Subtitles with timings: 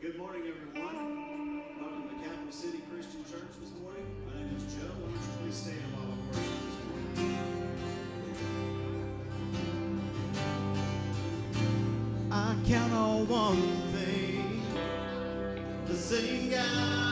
[0.00, 1.62] Good morning, everyone.
[1.78, 4.06] Welcome to Capital City Christian Church this morning.
[4.26, 4.88] My name is Joe.
[4.98, 6.56] Why don't you please stand while I worship?
[6.64, 6.78] this
[7.18, 7.52] morning.
[12.32, 14.62] I count on one thing,
[15.86, 17.09] the same God.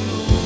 [0.00, 0.39] you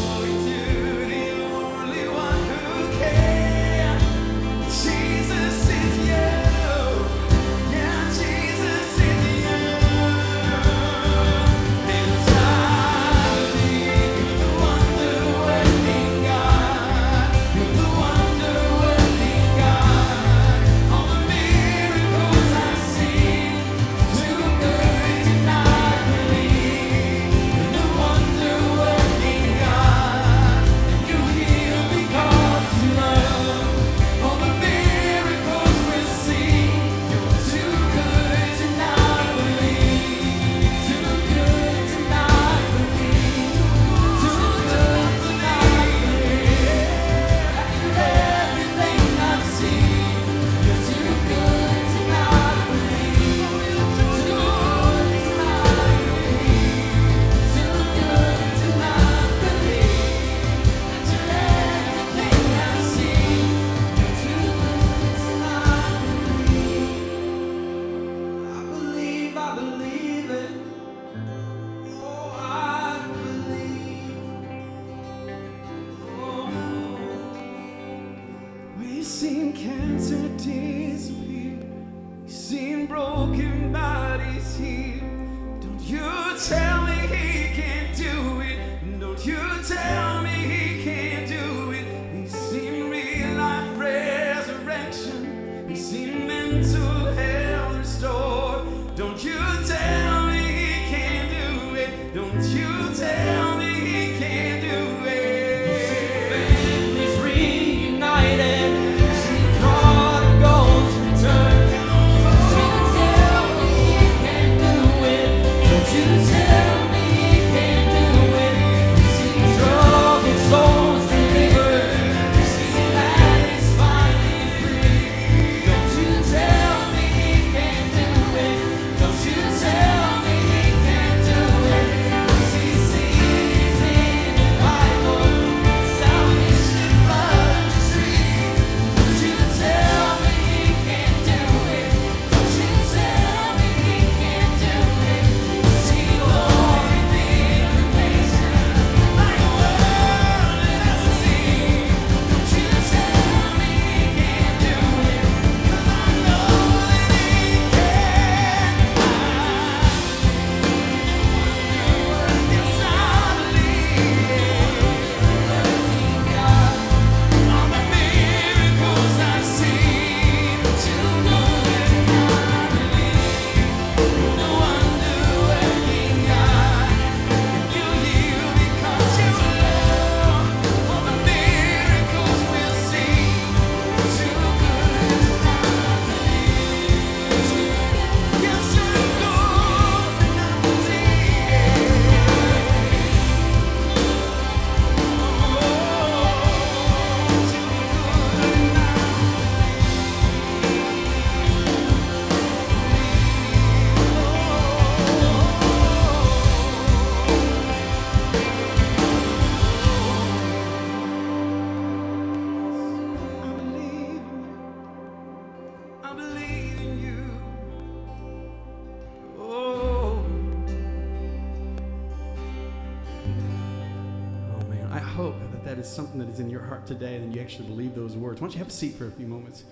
[227.14, 228.40] today and you actually believe those words.
[228.40, 229.64] Why don't you have a seat for a few moments?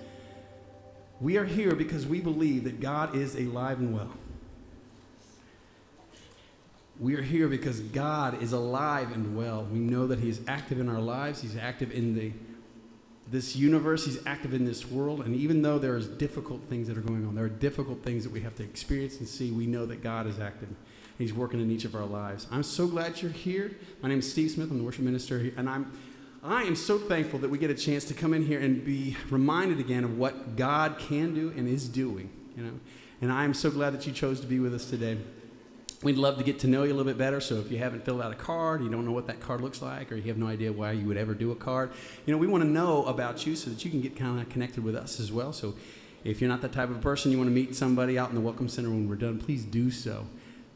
[1.20, 4.12] We are here because we believe that God is alive and well.
[6.98, 9.64] We are here because God is alive and well.
[9.64, 11.42] We know that He is active in our lives.
[11.42, 12.32] He's active in the
[13.30, 14.04] this universe.
[14.04, 15.24] He's active in this world.
[15.24, 18.24] And even though there is difficult things that are going on, there are difficult things
[18.24, 19.50] that we have to experience and see.
[19.50, 20.68] We know that God is active.
[21.16, 22.46] He's working in each of our lives.
[22.50, 23.76] I'm so glad you're here.
[24.02, 24.70] My name is Steve Smith.
[24.70, 25.92] I'm the worship minister, and I'm
[26.44, 29.16] I am so thankful that we get a chance to come in here and be
[29.30, 32.30] reminded again of what God can do and is doing.
[32.56, 32.72] You know,
[33.20, 35.18] and I am so glad that you chose to be with us today.
[36.02, 37.40] We'd love to get to know you a little bit better.
[37.40, 39.80] So if you haven't filled out a card, you don't know what that card looks
[39.80, 41.92] like, or you have no idea why you would ever do a card,
[42.26, 44.48] you know, we want to know about you so that you can get kind of
[44.48, 45.52] connected with us as well.
[45.52, 45.74] So
[46.24, 48.40] if you're not that type of person, you want to meet somebody out in the
[48.40, 50.26] Welcome Center when we're done, please do so.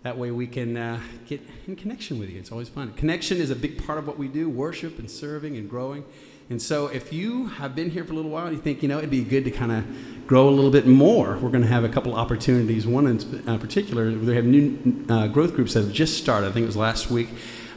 [0.07, 2.39] That way we can uh, get in connection with you.
[2.39, 2.93] It's always fun.
[2.93, 6.05] Connection is a big part of what we do worship and serving and growing.
[6.49, 8.89] And so if you have been here for a little while and you think, you
[8.89, 11.69] know, it'd be good to kind of grow a little bit more, we're going to
[11.69, 12.87] have a couple opportunities.
[12.87, 16.47] One in uh, particular, we have new uh, growth groups that have just started.
[16.47, 17.31] I think it was last week.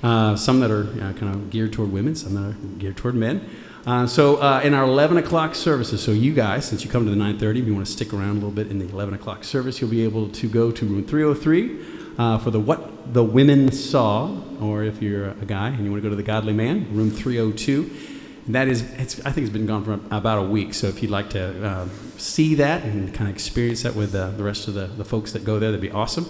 [0.03, 3.15] Uh, some that are uh, kind of geared toward women, some that are geared toward
[3.15, 3.49] men.
[3.87, 7.09] Uh, so uh, in our 11 o'clock services, so you guys, since you come to
[7.09, 9.43] the 9:30, if you want to stick around a little bit in the 11 o'clock
[9.43, 13.71] service, you'll be able to go to room 303 uh, for the What the Women
[13.71, 16.93] Saw, or if you're a guy and you want to go to the Godly Man,
[16.93, 17.89] room 302.
[18.45, 18.83] And that is,
[19.21, 20.73] I think it's been gone for about a week.
[20.73, 24.31] So if you'd like to uh, see that and kind of experience that with uh,
[24.31, 26.29] the rest of the, the folks that go there, that'd be awesome.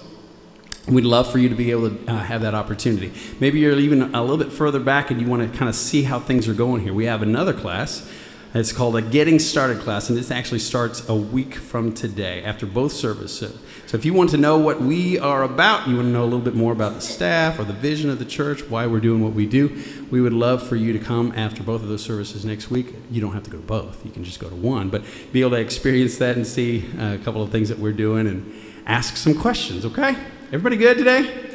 [0.88, 3.12] We'd love for you to be able to uh, have that opportunity.
[3.40, 6.04] Maybe you're even a little bit further back and you want to kind of see
[6.04, 6.94] how things are going here.
[6.94, 8.08] We have another class
[8.54, 12.66] it's called a Getting Started class, and this actually starts a week from today after
[12.66, 13.60] both services.
[13.86, 16.26] So, if you want to know what we are about, you want to know a
[16.26, 19.24] little bit more about the staff or the vision of the church, why we're doing
[19.24, 22.44] what we do, we would love for you to come after both of those services
[22.44, 22.96] next week.
[23.12, 25.42] You don't have to go to both, you can just go to one, but be
[25.42, 28.52] able to experience that and see uh, a couple of things that we're doing and
[28.88, 30.16] ask some questions, okay?
[30.48, 31.49] Everybody good today?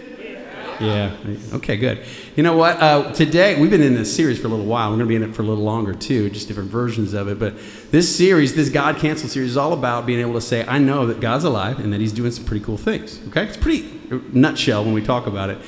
[0.81, 1.17] Yeah.
[1.53, 2.05] Okay, good.
[2.37, 2.81] You know what?
[2.81, 4.91] Uh, today, we've been in this series for a little while.
[4.91, 7.29] We're going to be in it for a little longer, too, just different versions of
[7.29, 7.39] it.
[7.39, 7.55] But
[7.91, 11.07] this series, this God Canceled series, is all about being able to say, I know
[11.07, 13.21] that God's alive and that He's doing some pretty cool things.
[13.29, 13.45] Okay?
[13.45, 14.01] It's pretty
[14.33, 15.59] nutshell when we talk about it.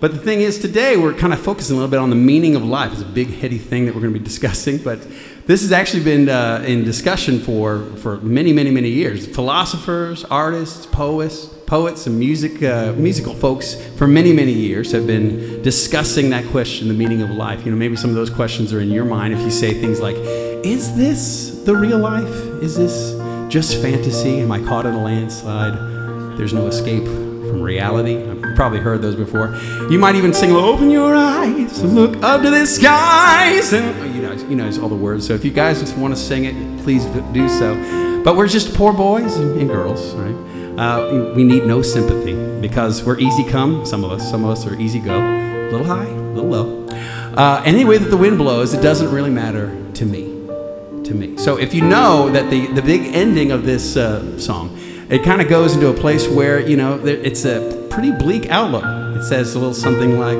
[0.00, 2.56] But the thing is, today, we're kind of focusing a little bit on the meaning
[2.56, 2.92] of life.
[2.92, 4.78] It's a big, heady thing that we're going to be discussing.
[4.78, 5.06] But
[5.46, 9.26] this has actually been uh, in discussion for, for many, many, many years.
[9.26, 15.62] Philosophers, artists, poets, poets and music, uh, musical folks for many, many years have been
[15.62, 17.64] discussing that question, the meaning of life.
[17.64, 20.00] You know, maybe some of those questions are in your mind if you say things
[20.00, 22.28] like, Is this the real life?
[22.62, 23.12] Is this
[23.50, 24.40] just fantasy?
[24.40, 26.38] Am I caught in a landslide?
[26.38, 27.21] There's no escape
[27.52, 28.16] from reality.
[28.28, 29.54] I've probably heard those before.
[29.90, 33.72] You might even sing, Open your eyes, look up to the skies.
[33.72, 35.26] And you know, you know all the words.
[35.26, 38.22] So if you guys just want to sing it, please do so.
[38.24, 40.52] But we're just poor boys and girls, right?
[40.78, 44.66] uh, we need no sympathy because we're easy come, some of us, some of us
[44.66, 46.86] are easy go, a little high, a little low.
[47.34, 50.30] Uh, any way that the wind blows, it doesn't really matter to me.
[51.04, 51.36] To me.
[51.36, 54.78] So if you know that the, the big ending of this uh, song,
[55.12, 58.84] it kind of goes into a place where, you know, it's a pretty bleak outlook.
[59.16, 60.38] It says a little something like,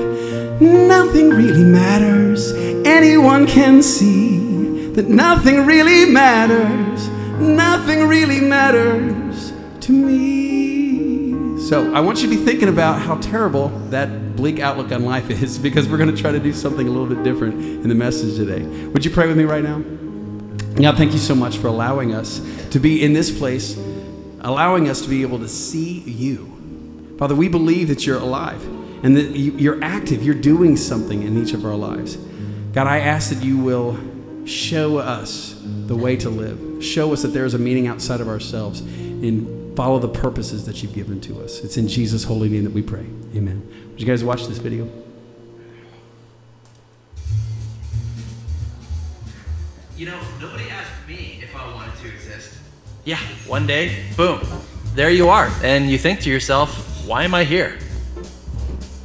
[0.62, 2.52] Nothing really matters.
[2.86, 7.08] Anyone can see that nothing really matters.
[7.38, 11.60] Nothing really matters to me.
[11.68, 15.30] So I want you to be thinking about how terrible that bleak outlook on life
[15.42, 17.94] is because we're going to try to do something a little bit different in the
[17.94, 18.62] message today.
[18.88, 19.82] Would you pray with me right now?
[20.80, 23.76] God, thank you so much for allowing us to be in this place,
[24.42, 27.14] allowing us to be able to see you.
[27.18, 28.62] Father, we believe that you're alive
[29.04, 32.16] and that you're active, you're doing something in each of our lives.
[32.72, 33.98] God, I ask that you will
[34.44, 36.82] show us the way to live.
[36.84, 40.82] Show us that there is a meaning outside of ourselves and follow the purposes that
[40.82, 41.60] you've given to us.
[41.60, 43.06] It's in Jesus' holy name that we pray.
[43.34, 43.66] Amen.
[43.90, 44.90] Would you guys watch this video?
[49.96, 52.61] You know, nobody asked me if I wanted to exist.
[53.04, 54.40] Yeah, one day, boom,
[54.94, 55.50] there you are.
[55.62, 57.78] And you think to yourself, why am I here?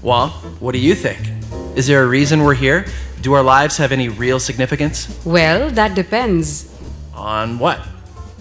[0.01, 1.19] Well, what do you think?
[1.75, 2.85] Is there a reason we're here?
[3.21, 5.07] Do our lives have any real significance?
[5.25, 6.73] Well, that depends.
[7.15, 7.79] On what?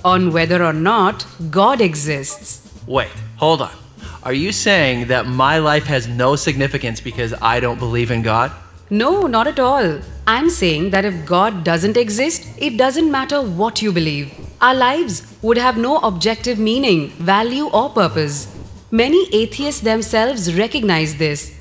[0.06, 2.62] on whether or not God exists.
[2.86, 3.74] Wait, hold on.
[4.22, 8.52] Are you saying that my life has no significance because I don't believe in God?
[8.88, 9.98] No, not at all.
[10.28, 14.32] I'm saying that if God doesn't exist, it doesn't matter what you believe.
[14.60, 18.48] Our lives would have no objective meaning, value, or purpose.
[18.90, 21.54] Many atheists themselves recognize this.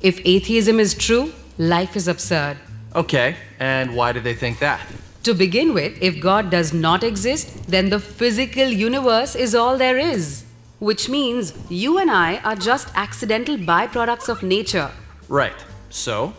[0.00, 2.58] If atheism is true, life is absurd.
[2.94, 4.80] Okay, and why do they think that?
[5.24, 9.98] To begin with, if God does not exist, then the physical universe is all there
[9.98, 10.44] is.
[10.78, 14.92] Which means you and I are just accidental byproducts of nature.
[15.28, 15.64] Right.
[15.90, 16.32] So?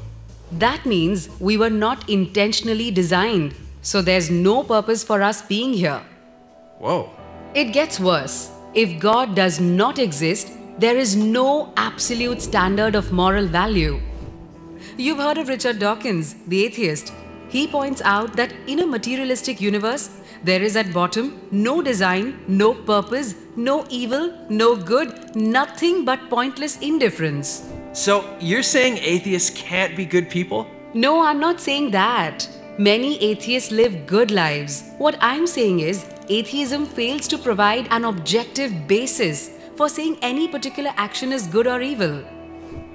[0.53, 3.55] That means we were not intentionally designed.
[3.87, 6.01] So there's no purpose for us being here.
[6.77, 7.09] Whoa.
[7.53, 8.51] It gets worse.
[8.73, 14.01] If God does not exist, there is no absolute standard of moral value.
[14.97, 17.13] You've heard of Richard Dawkins, the atheist.
[17.47, 20.09] He points out that in a materialistic universe,
[20.43, 26.77] there is at bottom no design, no purpose, no evil, no good, nothing but pointless
[26.79, 27.63] indifference.
[27.93, 30.67] So you're saying atheists can't be good people?
[30.93, 32.49] No, I'm not saying that.
[32.79, 34.83] Many atheists live good lives.
[34.99, 40.91] What I'm saying is, atheism fails to provide an objective basis for saying any particular
[40.95, 42.23] action is good or evil.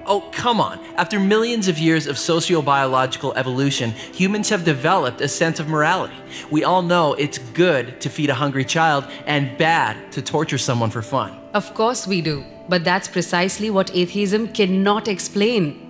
[0.06, 0.78] Oh, come on.
[0.94, 6.14] After millions of years of sociobiological evolution, humans have developed a sense of morality.
[6.48, 10.90] We all know it's good to feed a hungry child and bad to torture someone
[10.90, 11.36] for fun.
[11.54, 15.81] Of course we do, but that's precisely what atheism cannot explain.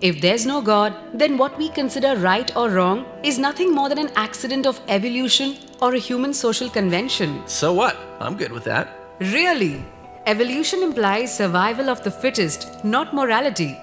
[0.00, 3.98] If there's no God, then what we consider right or wrong is nothing more than
[3.98, 7.42] an accident of evolution or a human social convention.
[7.48, 7.96] So what?
[8.20, 8.88] I'm good with that.
[9.18, 9.84] Really?
[10.26, 13.76] Evolution implies survival of the fittest, not morality.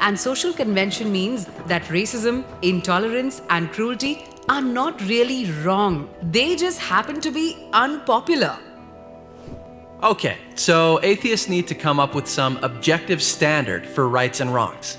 [0.00, 6.08] And social convention means that racism, intolerance, and cruelty are not really wrong.
[6.20, 8.58] They just happen to be unpopular.
[10.02, 14.96] Okay, so atheists need to come up with some objective standard for rights and wrongs.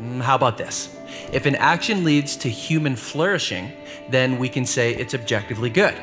[0.00, 0.96] Mm, How about this?
[1.32, 3.72] If an action leads to human flourishing,
[4.10, 5.94] then we can say it's objectively good.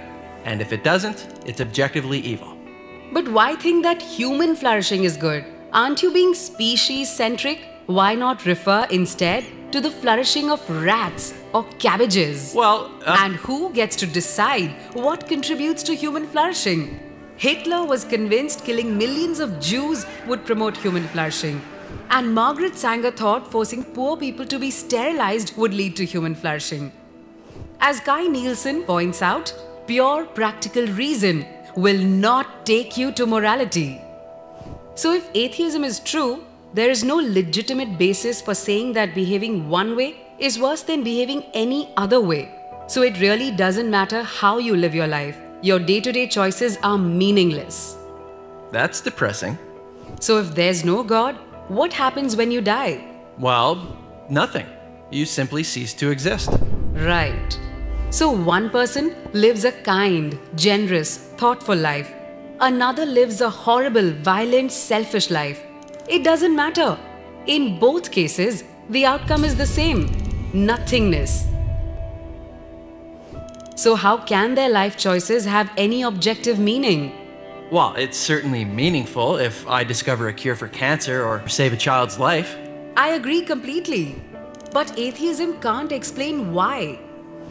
[0.46, 2.58] And if it doesn't, it's objectively evil.
[3.12, 5.46] But why think that human flourishing is good?
[5.72, 7.62] Aren't you being species centric?
[7.86, 12.54] Why not refer instead to the flourishing of rats or cabbages?
[12.56, 17.00] Well, uh, and who gets to decide what contributes to human flourishing?
[17.38, 21.62] Hitler was convinced killing millions of Jews would promote human flourishing.
[22.16, 26.91] And Margaret Sanger thought forcing poor people to be sterilized would lead to human flourishing.
[27.80, 29.51] As Kai Nielsen points out,
[29.88, 31.43] pure practical reason
[31.76, 33.99] will not take you to morality.
[34.93, 36.43] So, if atheism is true,
[36.76, 41.41] there is no legitimate basis for saying that behaving one way is worse than behaving
[41.55, 42.53] any other way.
[42.86, 46.78] So, it really doesn't matter how you live your life, your day to day choices
[46.84, 47.97] are meaningless.
[48.72, 49.57] that's depressing.
[50.20, 51.39] So, if there's no God,
[51.74, 53.03] what happens when you die?
[53.39, 53.97] Well,
[54.30, 54.67] nothing.
[55.09, 56.49] You simply cease to exist.
[56.91, 57.59] Right.
[58.09, 62.13] So one person lives a kind, generous, thoughtful life.
[62.59, 65.61] Another lives a horrible, violent, selfish life.
[66.07, 66.97] It doesn't matter.
[67.47, 70.07] In both cases, the outcome is the same
[70.53, 71.47] nothingness.
[73.76, 77.22] So, how can their life choices have any objective meaning?
[77.74, 82.19] Well, it's certainly meaningful if I discover a cure for cancer or save a child's
[82.19, 82.55] life.
[82.95, 84.21] I agree completely.
[84.71, 86.99] But atheism can't explain why.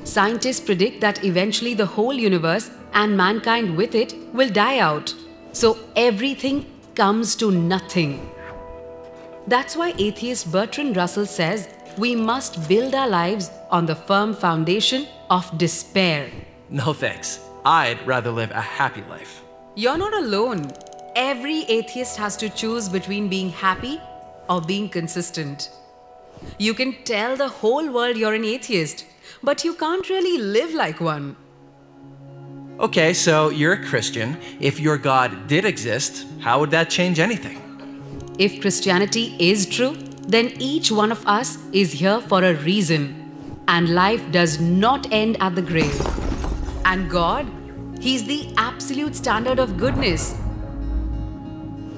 [0.04, 5.12] Scientists predict that eventually the whole universe and mankind with it will die out.
[5.50, 8.30] So everything comes to nothing.
[9.48, 11.68] That's why atheist Bertrand Russell says
[11.98, 16.30] we must build our lives on the firm foundation of despair.
[16.70, 17.40] No thanks.
[17.64, 19.41] I'd rather live a happy life.
[19.74, 20.70] You're not alone.
[21.16, 23.98] Every atheist has to choose between being happy
[24.50, 25.70] or being consistent.
[26.58, 29.06] You can tell the whole world you're an atheist,
[29.42, 31.36] but you can't really live like one.
[32.80, 34.36] Okay, so you're a Christian.
[34.60, 37.58] If your God did exist, how would that change anything?
[38.38, 39.96] If Christianity is true,
[40.28, 43.62] then each one of us is here for a reason.
[43.68, 45.98] And life does not end at the grave.
[46.84, 47.46] And God,
[48.03, 50.34] He's the absolute standard of goodness.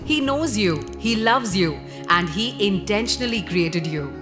[0.04, 1.80] He knows you, He loves you,
[2.10, 4.12] and He intentionally created you.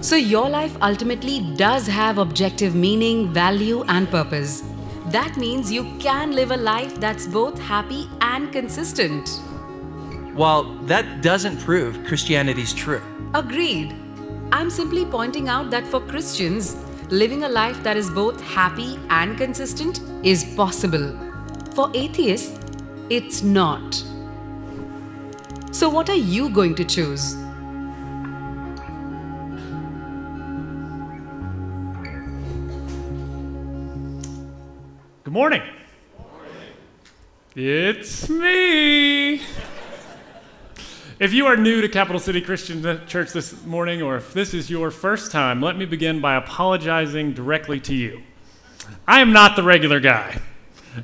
[0.00, 4.62] So your life ultimately does have objective meaning, value, and purpose.
[5.08, 9.42] That means you can live a life that's both happy and consistent.
[10.34, 13.02] Well, that doesn't prove Christianity's true.
[13.34, 13.94] Agreed.
[14.50, 16.74] I'm simply pointing out that for Christians,
[17.10, 21.16] living a life that is both happy and consistent is possible.
[21.74, 22.58] For atheists,
[23.08, 24.04] it's not.
[25.72, 27.34] So, what are you going to choose?
[35.24, 35.62] Good morning.
[37.54, 39.40] It's me.
[41.20, 44.70] If you are new to Capital City Christian Church this morning, or if this is
[44.70, 48.22] your first time, let me begin by apologizing directly to you.
[49.04, 50.40] I am not the regular guy.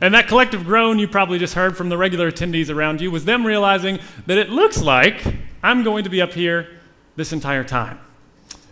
[0.01, 3.25] And that collective groan you probably just heard from the regular attendees around you was
[3.25, 5.35] them realizing that it looks like
[5.65, 6.69] I'm going to be up here
[7.17, 7.99] this entire time,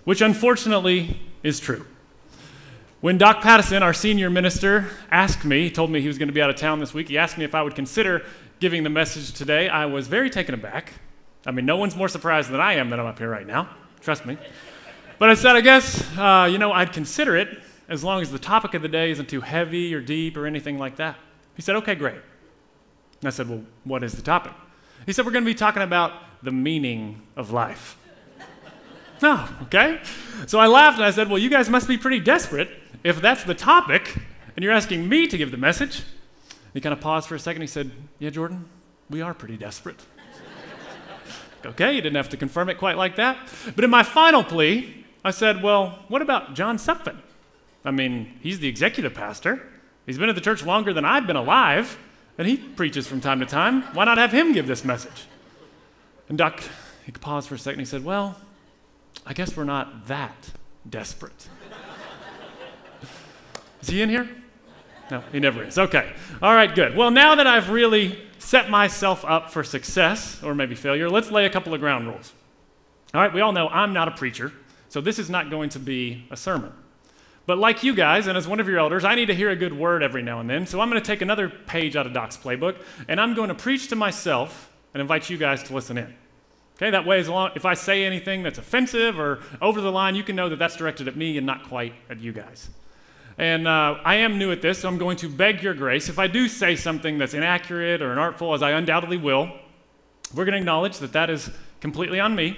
[0.05, 1.85] which unfortunately is true.
[3.01, 6.33] When Doc Pattison, our senior minister, asked me, he told me he was going to
[6.33, 8.25] be out of town this week, he asked me if I would consider
[8.61, 10.93] giving the message today, I was very taken aback.
[11.45, 13.69] I mean, no one's more surprised than I am that I'm up here right now.
[14.01, 14.37] Trust me.
[15.19, 18.39] But I said, I guess, uh, you know, I'd consider it as long as the
[18.39, 21.17] topic of the day isn't too heavy or deep or anything like that.
[21.55, 22.21] He said, okay, great.
[23.21, 24.53] And I said, well, what is the topic?
[25.07, 26.13] He said, we're going to be talking about
[26.43, 27.97] the meaning of life.
[29.23, 30.01] oh, okay.
[30.47, 32.71] So I laughed and I said, well, you guys must be pretty desperate
[33.05, 34.17] if that's the topic
[34.57, 36.03] and you're asking me to give the message.
[36.75, 37.63] He kind of paused for a second.
[37.63, 38.65] He said, yeah, Jordan,
[39.11, 40.01] we are pretty desperate.
[41.67, 43.37] Okay, you didn't have to confirm it quite like that.
[43.75, 47.19] But in my final plea, I said, well, what about John Sutphin?
[47.85, 49.69] I mean, he's the executive pastor.
[50.07, 51.99] He's been at the church longer than I've been alive,
[52.39, 53.83] and he preaches from time to time.
[53.95, 55.27] Why not have him give this message?
[56.29, 56.63] And Doc,
[57.05, 57.81] he paused for a second.
[57.81, 58.37] He said, Well,
[59.27, 60.51] I guess we're not that
[60.89, 61.49] desperate.
[63.81, 64.29] is he in here?
[65.11, 65.79] No, he never is.
[65.79, 66.13] Okay.
[66.41, 66.97] All right, good.
[66.97, 68.19] Well, now that I've really
[68.53, 72.35] set myself up for success, or maybe failure, let's lay a couple of ground rules.
[73.15, 74.53] All right, we all know I'm not a preacher,
[74.91, 76.71] so this is not going to be a sermon.
[77.47, 79.57] But like you guys, and as one of your elders, I need to hear a
[79.57, 80.67] good word every now and then.
[80.67, 82.77] So I'm going to take another page out of Doc's playbook,
[83.09, 86.13] and I'm going to preach to myself and invite you guys to listen in.
[86.77, 90.25] Okay, that way, long, if I say anything that's offensive or over the line, you
[90.25, 92.69] can know that that's directed at me and not quite at you guys.
[93.43, 96.09] And uh, I am new at this, so I'm going to beg your grace.
[96.09, 99.51] If I do say something that's inaccurate or inartful, as I undoubtedly will,
[100.33, 102.57] we're going to acknowledge that that is completely on me.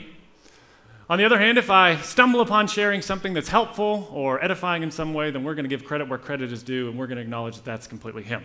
[1.09, 4.91] On the other hand, if I stumble upon sharing something that's helpful or edifying in
[4.91, 7.17] some way, then we're going to give credit where credit is due, and we're going
[7.17, 8.45] to acknowledge that that's completely Him.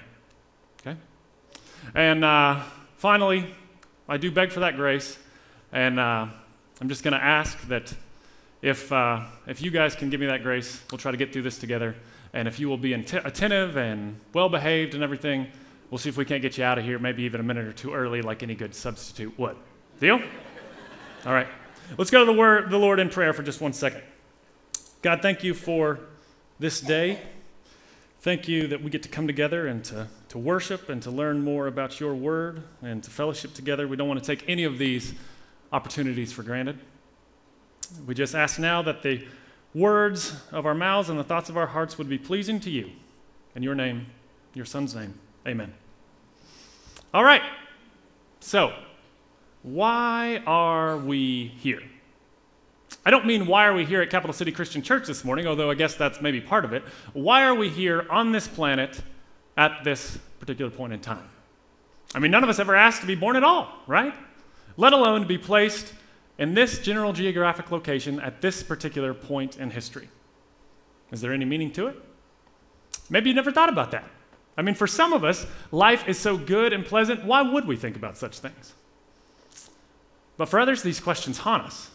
[0.79, 0.95] Okay?
[1.93, 2.61] And uh,
[2.95, 3.53] finally,
[4.07, 5.19] I do beg for that grace,
[5.73, 6.27] and uh,
[6.79, 7.93] I'm just going to ask that
[8.61, 11.41] if, uh, if you guys can give me that grace, we'll try to get through
[11.41, 11.97] this together.
[12.33, 15.47] And if you will be attentive and well behaved and everything,
[15.89, 17.73] we'll see if we can't get you out of here maybe even a minute or
[17.73, 19.57] two early, like any good substitute would.
[19.99, 20.21] Deal?
[21.25, 21.47] All right.
[21.97, 24.03] Let's go to the, word, the Lord in prayer for just one second.
[25.01, 25.99] God, thank you for
[26.59, 27.19] this day.
[28.21, 31.43] Thank you that we get to come together and to, to worship and to learn
[31.43, 33.87] more about your word and to fellowship together.
[33.87, 35.13] We don't want to take any of these
[35.71, 36.79] opportunities for granted.
[38.05, 39.25] We just ask now that the
[39.73, 42.91] words of our mouths and the thoughts of our hearts would be pleasing to you.
[43.55, 44.07] In your name,
[44.53, 45.73] your son's name, amen.
[47.13, 47.41] All right.
[48.39, 48.73] So,
[49.63, 51.81] why are we here?
[53.05, 55.69] I don't mean why are we here at Capital City Christian Church this morning, although
[55.69, 56.83] I guess that's maybe part of it.
[57.13, 59.01] Why are we here on this planet
[59.57, 61.29] at this particular point in time?
[62.15, 64.13] I mean, none of us ever asked to be born at all, right?
[64.77, 65.93] Let alone to be placed
[66.39, 70.07] in this general geographic location at this particular point in history.
[71.11, 71.97] Is there any meaning to it?
[73.09, 74.05] Maybe you never thought about that.
[74.57, 77.75] I mean, for some of us, life is so good and pleasant, why would we
[77.75, 78.73] think about such things?
[80.37, 81.91] But for others, these questions haunt us.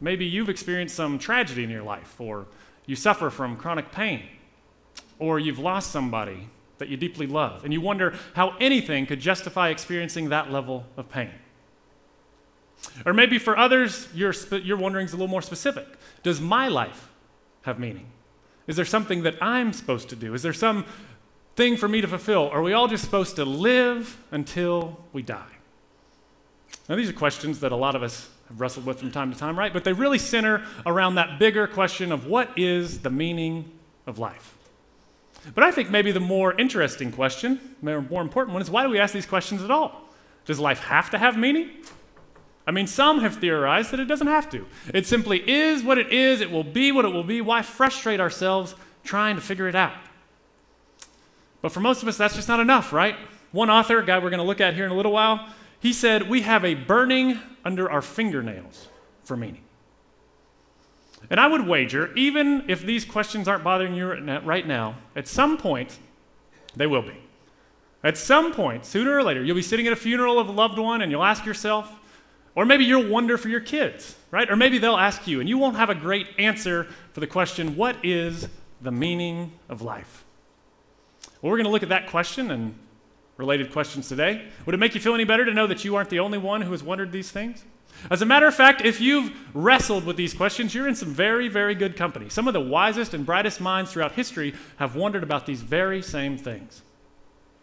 [0.00, 2.46] Maybe you've experienced some tragedy in your life, or
[2.86, 4.22] you suffer from chronic pain,
[5.18, 6.48] or you've lost somebody
[6.78, 11.08] that you deeply love, and you wonder how anything could justify experiencing that level of
[11.08, 11.30] pain.
[13.04, 15.86] Or maybe for others, your, your wondering is a little more specific.
[16.22, 17.10] Does my life
[17.62, 18.06] have meaning?
[18.66, 20.34] Is there something that I'm supposed to do?
[20.34, 20.84] Is there some
[21.56, 22.48] thing for me to fulfill?
[22.50, 25.44] Are we all just supposed to live until we die?
[26.88, 29.38] Now, these are questions that a lot of us have wrestled with from time to
[29.38, 29.72] time, right?
[29.72, 33.70] But they really center around that bigger question of what is the meaning
[34.06, 34.56] of life?
[35.54, 38.98] But I think maybe the more interesting question, more important one, is why do we
[38.98, 40.02] ask these questions at all?
[40.44, 41.70] Does life have to have meaning?
[42.68, 44.66] I mean, some have theorized that it doesn't have to.
[44.92, 47.40] It simply is what it is, it will be what it will be.
[47.40, 49.94] Why frustrate ourselves trying to figure it out?
[51.62, 53.16] But for most of us, that's just not enough, right?
[53.52, 55.48] One author, a guy we're going to look at here in a little while,
[55.80, 58.88] he said, We have a burning under our fingernails
[59.24, 59.62] for meaning.
[61.30, 65.56] And I would wager, even if these questions aren't bothering you right now, at some
[65.56, 65.98] point,
[66.76, 67.16] they will be.
[68.04, 70.78] At some point, sooner or later, you'll be sitting at a funeral of a loved
[70.78, 71.94] one and you'll ask yourself,
[72.58, 74.50] or maybe you'll wonder for your kids, right?
[74.50, 77.76] Or maybe they'll ask you and you won't have a great answer for the question,
[77.76, 78.48] What is
[78.80, 80.24] the meaning of life?
[81.40, 82.74] Well, we're going to look at that question and
[83.36, 84.48] related questions today.
[84.66, 86.62] Would it make you feel any better to know that you aren't the only one
[86.62, 87.64] who has wondered these things?
[88.10, 91.46] As a matter of fact, if you've wrestled with these questions, you're in some very,
[91.46, 92.28] very good company.
[92.28, 96.36] Some of the wisest and brightest minds throughout history have wondered about these very same
[96.36, 96.82] things.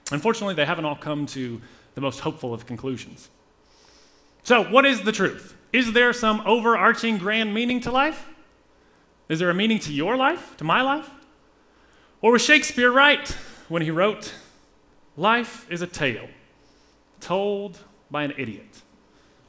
[0.10, 1.62] Unfortunately, they haven't all come to
[1.96, 3.30] the most hopeful of conclusions.
[4.46, 5.56] So, what is the truth?
[5.74, 8.30] Is there some overarching grand meaning to life?
[9.28, 11.10] Is there a meaning to your life, to my life?
[12.22, 13.28] Or was Shakespeare right
[13.70, 14.36] when he wrote,
[15.18, 16.28] Life is a tale
[17.20, 17.80] told
[18.12, 18.84] by an idiot,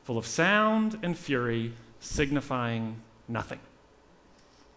[0.03, 3.61] full of sound and fury, signifying nothing.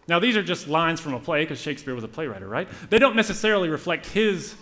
[0.06, 2.68] Now, these are just lines from a play because Shakespeare was a playwright, right?
[2.90, 4.54] They don't necessarily reflect his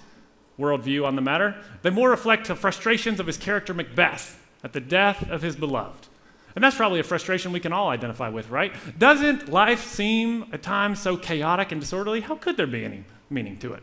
[0.57, 1.57] worldview on the matter.
[1.83, 6.09] They more reflect the frustrations of his character Macbeth at the death of his beloved.
[6.55, 8.73] And that's probably a frustration we can all identify with, right?
[8.99, 12.21] Doesn't life seem at times so chaotic and disorderly?
[12.21, 13.83] How could there be any meaning to it?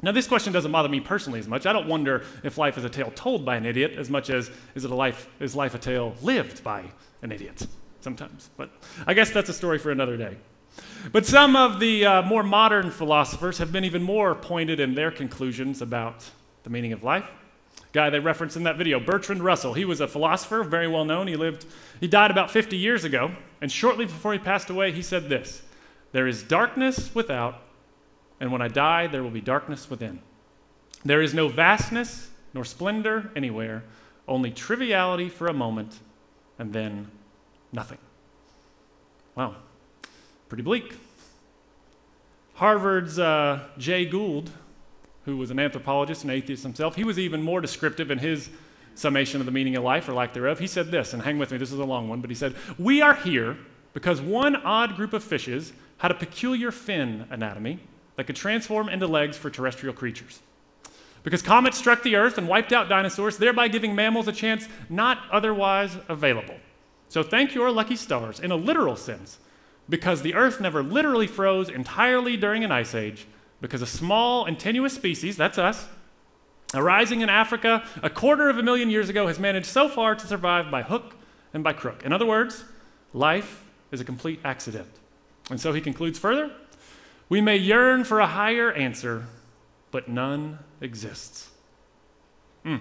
[0.00, 1.64] Now, this question doesn't bother me personally as much.
[1.64, 4.50] I don't wonder if life is a tale told by an idiot as much as
[4.74, 6.84] is it a life is life a tale lived by
[7.20, 7.66] an idiot
[8.00, 8.50] sometimes.
[8.56, 8.70] But
[9.06, 10.38] I guess that's a story for another day.
[11.12, 15.10] But some of the uh, more modern philosophers have been even more pointed in their
[15.10, 16.30] conclusions about
[16.62, 17.28] the meaning of life.
[17.92, 19.74] Guy they referenced in that video, Bertrand Russell.
[19.74, 21.26] He was a philosopher, very well known.
[21.28, 21.66] He lived,
[22.00, 25.62] he died about 50 years ago, and shortly before he passed away, he said this:
[26.12, 27.60] "There is darkness without,
[28.40, 30.20] and when I die, there will be darkness within.
[31.04, 33.84] There is no vastness nor splendor anywhere,
[34.26, 36.00] only triviality for a moment,
[36.58, 37.10] and then
[37.72, 37.98] nothing."
[39.34, 39.56] Wow,
[40.48, 40.96] pretty bleak.
[42.54, 44.50] Harvard's uh, Jay Gould,
[45.24, 48.50] who was an anthropologist and atheist himself, he was even more descriptive in his
[48.94, 50.58] summation of the meaning of life or lack thereof.
[50.58, 52.54] He said this, and hang with me, this is a long one, but he said,
[52.78, 53.56] We are here
[53.94, 57.78] because one odd group of fishes had a peculiar fin anatomy
[58.16, 60.40] that could transform into legs for terrestrial creatures.
[61.22, 65.18] Because comets struck the earth and wiped out dinosaurs, thereby giving mammals a chance not
[65.30, 66.56] otherwise available.
[67.08, 69.38] So thank your lucky stars, in a literal sense,
[69.88, 73.26] because the earth never literally froze entirely during an ice age,
[73.62, 75.88] because a small and tenuous species, that's us,
[76.74, 80.26] arising in Africa a quarter of a million years ago, has managed so far to
[80.26, 81.16] survive by hook
[81.54, 82.02] and by crook.
[82.04, 82.64] In other words,
[83.14, 84.88] life is a complete accident.
[85.48, 86.50] And so he concludes further
[87.28, 89.24] we may yearn for a higher answer,
[89.90, 91.48] but none exists.
[92.62, 92.78] Hmm.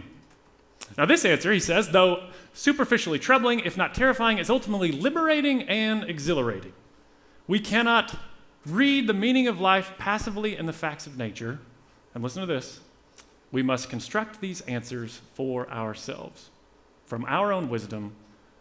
[0.98, 6.04] Now, this answer, he says, though superficially troubling, if not terrifying, is ultimately liberating and
[6.04, 6.74] exhilarating.
[7.48, 8.18] We cannot
[8.66, 11.60] read the meaning of life passively in the facts of nature.
[12.14, 12.82] And listen to this
[13.52, 16.50] we must construct these answers for ourselves.
[17.06, 18.14] From our own wisdom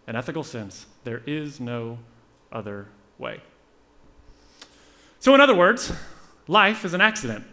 [0.06, 1.98] and ethical sense, there is no
[2.50, 2.88] other
[3.18, 3.40] way.
[5.20, 5.92] So, in other words,
[6.48, 7.44] life is an accident,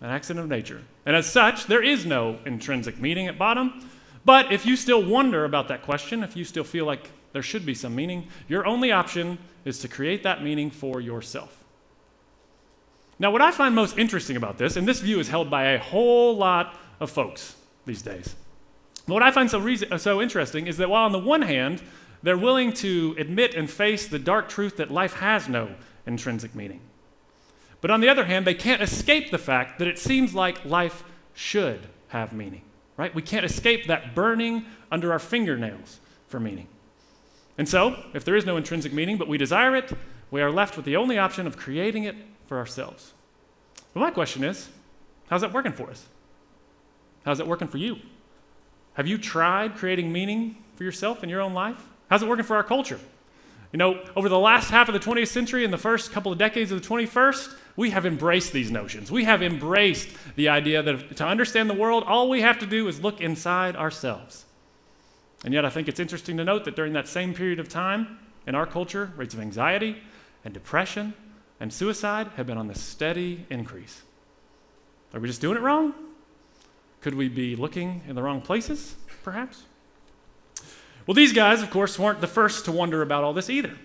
[0.00, 0.82] an accident of nature.
[1.06, 3.88] And as such, there is no intrinsic meaning at bottom.
[4.24, 7.64] But if you still wonder about that question, if you still feel like there should
[7.64, 11.64] be some meaning, your only option is to create that meaning for yourself.
[13.18, 15.78] Now, what I find most interesting about this, and this view is held by a
[15.78, 17.56] whole lot of folks
[17.86, 18.36] these days,
[19.06, 21.42] but what I find so, reason, uh, so interesting is that while on the one
[21.42, 21.82] hand,
[22.22, 26.80] they're willing to admit and face the dark truth that life has no intrinsic meaning.
[27.80, 31.04] But on the other hand, they can't escape the fact that it seems like life
[31.34, 32.62] should have meaning,
[32.96, 33.14] right?
[33.14, 36.68] We can't escape that burning under our fingernails for meaning.
[37.56, 39.92] And so, if there is no intrinsic meaning, but we desire it,
[40.30, 42.16] we are left with the only option of creating it
[42.46, 43.12] for ourselves.
[43.92, 44.68] But my question is
[45.28, 46.06] how's that working for us?
[47.24, 47.98] How's that working for you?
[48.94, 51.88] Have you tried creating meaning for yourself in your own life?
[52.08, 53.00] How's it working for our culture?
[53.72, 56.38] You know, over the last half of the 20th century and the first couple of
[56.38, 59.10] decades of the 21st, we have embraced these notions.
[59.10, 62.88] We have embraced the idea that to understand the world, all we have to do
[62.88, 64.46] is look inside ourselves.
[65.44, 68.18] And yet, I think it's interesting to note that during that same period of time,
[68.46, 69.96] in our culture, rates of anxiety
[70.44, 71.12] and depression
[71.60, 74.02] and suicide have been on the steady increase.
[75.14, 75.94] Are we just doing it wrong?
[77.00, 79.62] Could we be looking in the wrong places, perhaps?
[81.06, 83.76] Well, these guys, of course, weren't the first to wonder about all this either.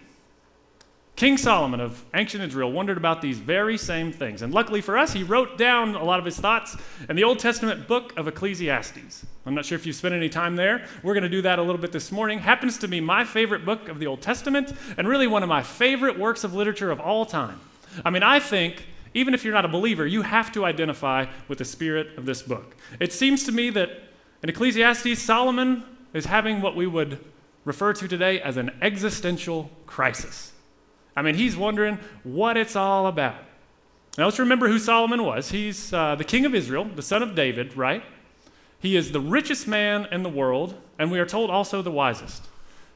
[1.16, 4.42] King Solomon of ancient Israel wondered about these very same things.
[4.42, 6.76] And luckily for us, he wrote down a lot of his thoughts
[7.08, 9.26] in the Old Testament book of Ecclesiastes.
[9.46, 10.88] I'm not sure if you've spent any time there.
[11.04, 12.40] We're going to do that a little bit this morning.
[12.40, 15.62] Happens to be my favorite book of the Old Testament and really one of my
[15.62, 17.60] favorite works of literature of all time.
[18.04, 21.58] I mean, I think even if you're not a believer, you have to identify with
[21.58, 22.76] the spirit of this book.
[23.00, 23.90] It seems to me that
[24.42, 25.84] in Ecclesiastes, Solomon
[26.14, 27.24] is having what we would
[27.64, 30.54] refer to today as an existential crisis.
[31.16, 33.36] I mean, he's wondering what it's all about.
[34.18, 35.52] Now, let's remember who Solomon was.
[35.52, 38.04] He's uh, the king of Israel, the son of David, right?
[38.80, 42.44] He is the richest man in the world, and we are told also the wisest.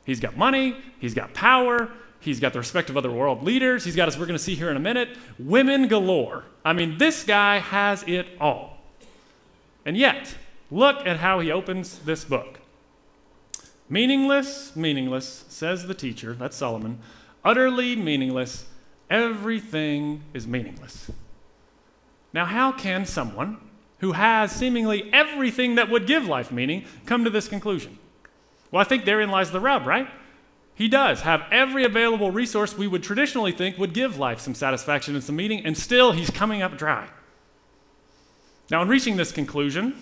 [0.04, 1.90] He's got money, he's got power,
[2.20, 4.56] he's got the respect of other world leaders, he's got, as we're going to see
[4.56, 5.10] here in a minute,
[5.40, 6.44] women galore.
[6.64, 8.78] I mean, this guy has it all.
[9.86, 10.36] And yet,
[10.72, 12.60] look at how he opens this book.
[13.88, 17.00] Meaningless, meaningless, says the teacher, that's Solomon,
[17.46, 18.66] utterly meaningless,
[19.10, 21.12] everything is meaningless.
[22.34, 23.58] Now, how can someone
[24.00, 27.98] who has seemingly everything that would give life meaning come to this conclusion?
[28.72, 30.10] Well, I think therein lies the rub, right?
[30.74, 35.16] He does have every available resource we would traditionally think would give life some satisfaction
[35.16, 37.08] and some meaning, and still he's coming up dry.
[38.70, 39.96] Now, in reaching this conclusion,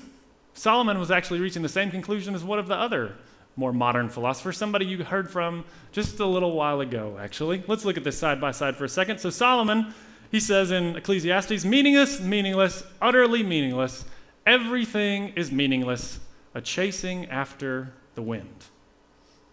[0.55, 3.15] Solomon was actually reaching the same conclusion as one of the other
[3.55, 7.63] more modern philosopher, somebody you heard from just a little while ago, actually.
[7.67, 9.19] Let's look at this side by side for a second.
[9.19, 9.93] So, Solomon,
[10.31, 14.05] he says in Ecclesiastes, meaningless, meaningless, utterly meaningless,
[14.45, 16.19] everything is meaningless,
[16.55, 18.65] a chasing after the wind.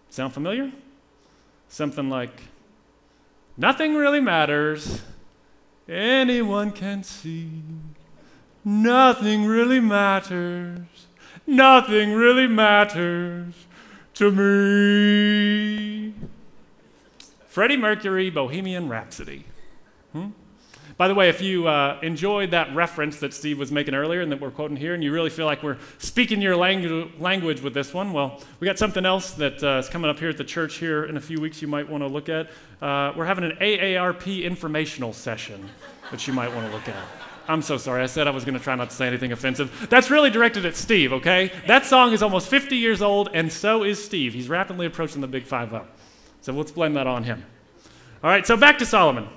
[0.08, 0.72] Sound familiar?
[1.68, 2.44] Something like,
[3.56, 5.02] nothing really matters,
[5.88, 7.50] anyone can see.
[8.64, 11.06] Nothing really matters,
[11.46, 13.54] nothing really matters
[14.20, 16.12] to me.
[17.46, 19.46] Freddie Mercury, Bohemian Rhapsody.
[20.12, 20.28] Hmm?
[20.98, 24.30] By the way, if you uh, enjoyed that reference that Steve was making earlier and
[24.30, 27.72] that we're quoting here, and you really feel like we're speaking your langu- language with
[27.72, 30.44] this one, well, we got something else that uh, is coming up here at the
[30.44, 32.50] church here in a few weeks you might want to look at.
[32.82, 35.66] Uh, we're having an AARP informational session
[36.10, 37.19] that you might want to look at.
[37.50, 38.02] I'm so sorry.
[38.02, 39.88] I said I was going to try not to say anything offensive.
[39.90, 41.52] That's really directed at Steve, okay?
[41.66, 44.34] That song is almost 50 years old, and so is Steve.
[44.34, 45.86] He's rapidly approaching the big 5 0.
[46.42, 47.44] So let's blame that on him.
[48.22, 49.28] All right, so back to Solomon.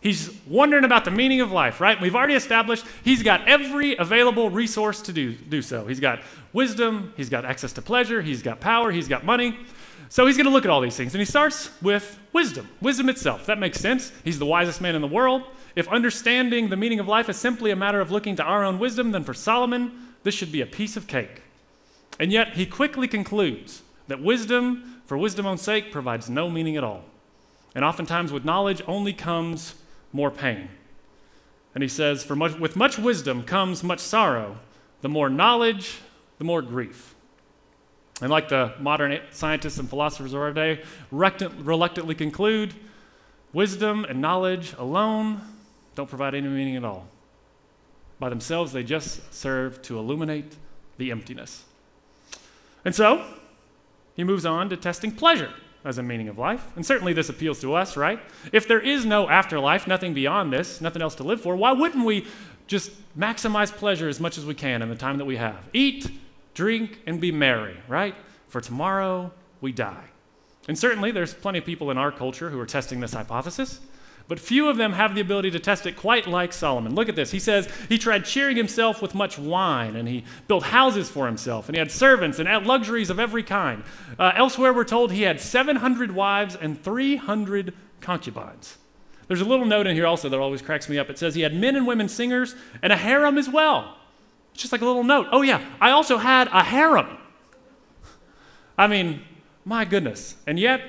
[0.00, 2.00] He's wondering about the meaning of life, right?
[2.00, 5.86] We've already established he's got every available resource to do, do so.
[5.86, 6.20] He's got
[6.52, 9.58] wisdom, he's got access to pleasure, he's got power, he's got money.
[10.08, 11.14] So he's going to look at all these things.
[11.14, 13.46] And he starts with wisdom, wisdom itself.
[13.46, 14.12] That makes sense.
[14.24, 15.44] He's the wisest man in the world.
[15.74, 18.78] If understanding the meaning of life is simply a matter of looking to our own
[18.78, 21.42] wisdom, then for Solomon, this should be a piece of cake.
[22.20, 26.84] And yet he quickly concludes that wisdom, for wisdom's own sake, provides no meaning at
[26.84, 27.04] all.
[27.74, 29.74] And oftentimes, with knowledge only comes
[30.12, 30.68] more pain.
[31.74, 34.58] And he says, For much, with much wisdom comes much sorrow.
[35.00, 36.00] The more knowledge,
[36.38, 37.14] the more grief.
[38.20, 42.74] And like the modern scientists and philosophers of our day reluctantly conclude,
[43.52, 45.40] wisdom and knowledge alone
[45.94, 47.06] don't provide any meaning at all.
[48.18, 50.56] By themselves, they just serve to illuminate
[50.96, 51.64] the emptiness.
[52.84, 53.24] And so,
[54.14, 55.52] he moves on to testing pleasure
[55.84, 56.64] as a meaning of life.
[56.76, 58.20] And certainly this appeals to us, right?
[58.52, 62.04] If there is no afterlife, nothing beyond this, nothing else to live for, why wouldn't
[62.04, 62.26] we
[62.66, 65.68] just maximize pleasure as much as we can in the time that we have?
[65.72, 66.10] Eat,
[66.54, 68.14] drink, and be merry, right?
[68.48, 70.04] For tomorrow we die.
[70.68, 73.80] And certainly there's plenty of people in our culture who are testing this hypothesis.
[74.28, 76.94] But few of them have the ability to test it quite like Solomon.
[76.94, 77.30] Look at this.
[77.30, 81.68] He says he tried cheering himself with much wine, and he built houses for himself,
[81.68, 83.84] and he had servants and had luxuries of every kind.
[84.18, 88.78] Uh, elsewhere, we're told he had 700 wives and 300 concubines.
[89.28, 91.08] There's a little note in here also that always cracks me up.
[91.08, 93.96] It says he had men and women singers and a harem as well.
[94.52, 95.28] It's just like a little note.
[95.32, 97.18] Oh, yeah, I also had a harem.
[98.76, 99.22] I mean,
[99.64, 100.36] my goodness.
[100.46, 100.82] And yet,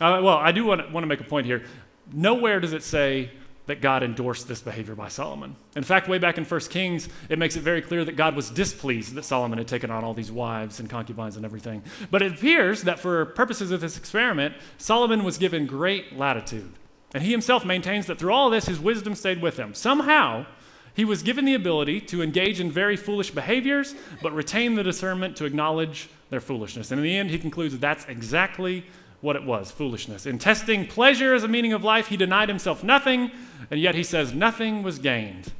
[0.00, 1.64] uh, well, I do want to, make a point here.
[2.12, 3.30] Nowhere does it say
[3.66, 5.54] that God endorsed this behavior by Solomon.
[5.76, 8.50] In fact, way back in 1 Kings, it makes it very clear that God was
[8.50, 11.82] displeased that Solomon had taken on all these wives and concubines and everything.
[12.10, 16.72] But it appears that for purposes of this experiment, Solomon was given great latitude.
[17.14, 19.74] And he himself maintains that through all this, his wisdom stayed with him.
[19.74, 20.46] Somehow,
[20.94, 25.36] he was given the ability to engage in very foolish behaviors, but retain the discernment
[25.36, 26.90] to acknowledge their foolishness.
[26.90, 28.84] And in the end, he concludes that that's exactly
[29.20, 30.26] what it was foolishness.
[30.26, 33.30] In testing pleasure as a meaning of life, he denied himself nothing,
[33.70, 35.52] and yet he says nothing was gained.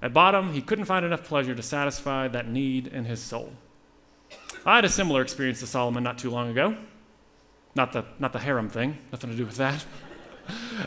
[0.00, 3.52] At bottom, he couldn't find enough pleasure to satisfy that need in his soul.
[4.66, 6.76] I had a similar experience to Solomon not too long ago.
[7.74, 9.84] Not the, not the harem thing, nothing to do with that.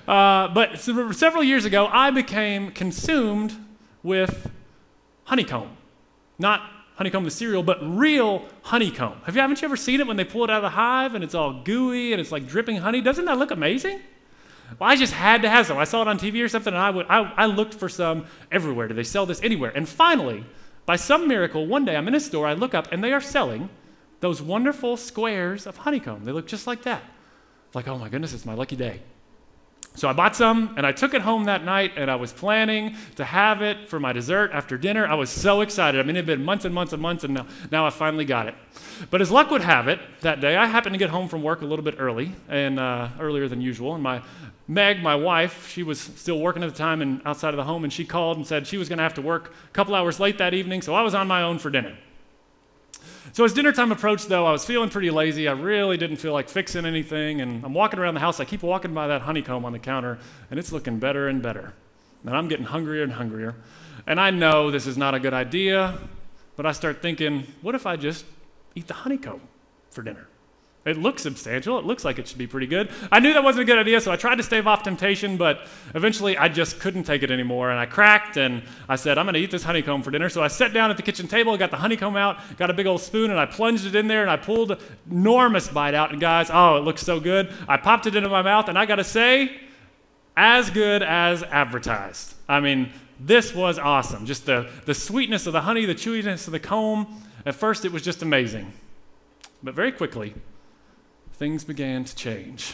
[0.07, 3.55] Uh, but several years ago, I became consumed
[4.03, 4.51] with
[5.23, 5.75] honeycomb.
[6.37, 6.61] Not
[6.97, 9.21] honeycomb the cereal, but real honeycomb.
[9.23, 11.15] Have you, haven't you ever seen it when they pull it out of the hive
[11.15, 13.01] and it's all gooey and it's like dripping honey?
[13.01, 14.01] Doesn't that look amazing?
[14.79, 15.77] Well, I just had to have some.
[15.77, 18.25] I saw it on TV or something, and I, would, I, I looked for some
[18.51, 18.87] everywhere.
[18.87, 19.71] Do they sell this anywhere?
[19.73, 20.43] And finally,
[20.85, 23.21] by some miracle, one day I'm in a store, I look up, and they are
[23.21, 23.69] selling
[24.19, 26.25] those wonderful squares of honeycomb.
[26.25, 27.03] They look just like that.
[27.73, 29.01] Like, oh my goodness, it's my lucky day.
[29.97, 32.95] So I bought some and I took it home that night and I was planning
[33.15, 35.07] to have it for my dessert after dinner.
[35.07, 35.99] I was so excited.
[35.99, 38.23] I mean, it had been months and months and months and now, now I finally
[38.23, 38.53] got it.
[39.09, 41.63] But as luck would have it, that day I happened to get home from work
[41.63, 43.95] a little bit early and uh, earlier than usual.
[43.95, 44.21] And my
[44.67, 47.83] Meg, my wife, she was still working at the time and outside of the home
[47.83, 50.19] and she called and said she was going to have to work a couple hours
[50.19, 50.83] late that evening.
[50.83, 51.97] So I was on my own for dinner.
[53.37, 55.47] So as dinner time approached, though, I was feeling pretty lazy.
[55.47, 57.39] I really didn't feel like fixing anything.
[57.39, 58.39] And I'm walking around the house.
[58.39, 60.17] I keep walking by that honeycomb on the counter,
[60.49, 61.75] and it's looking better and better.
[62.25, 63.53] And I'm getting hungrier and hungrier.
[64.07, 65.99] And I know this is not a good idea,
[66.55, 68.25] but I start thinking, what if I just
[68.73, 69.41] eat the honeycomb?
[69.91, 70.27] for dinner.
[70.87, 71.77] It looks substantial.
[71.77, 72.89] It looks like it should be pretty good.
[73.11, 75.67] I knew that wasn't a good idea, so I tried to stave off temptation, but
[75.93, 77.69] eventually I just couldn't take it anymore.
[77.71, 80.29] And I cracked and I said, I'm going to eat this honeycomb for dinner.
[80.29, 82.87] So I sat down at the kitchen table, got the honeycomb out, got a big
[82.87, 84.77] old spoon, and I plunged it in there and I pulled an
[85.11, 86.11] enormous bite out.
[86.11, 87.53] And guys, oh, it looks so good.
[87.67, 89.59] I popped it into my mouth, and I got to say,
[90.37, 92.35] as good as advertised.
[92.47, 94.25] I mean, this was awesome.
[94.25, 97.23] Just the, the sweetness of the honey, the chewiness of the comb.
[97.45, 98.71] At first, it was just amazing.
[99.63, 100.35] But very quickly,
[101.37, 102.73] things began to change.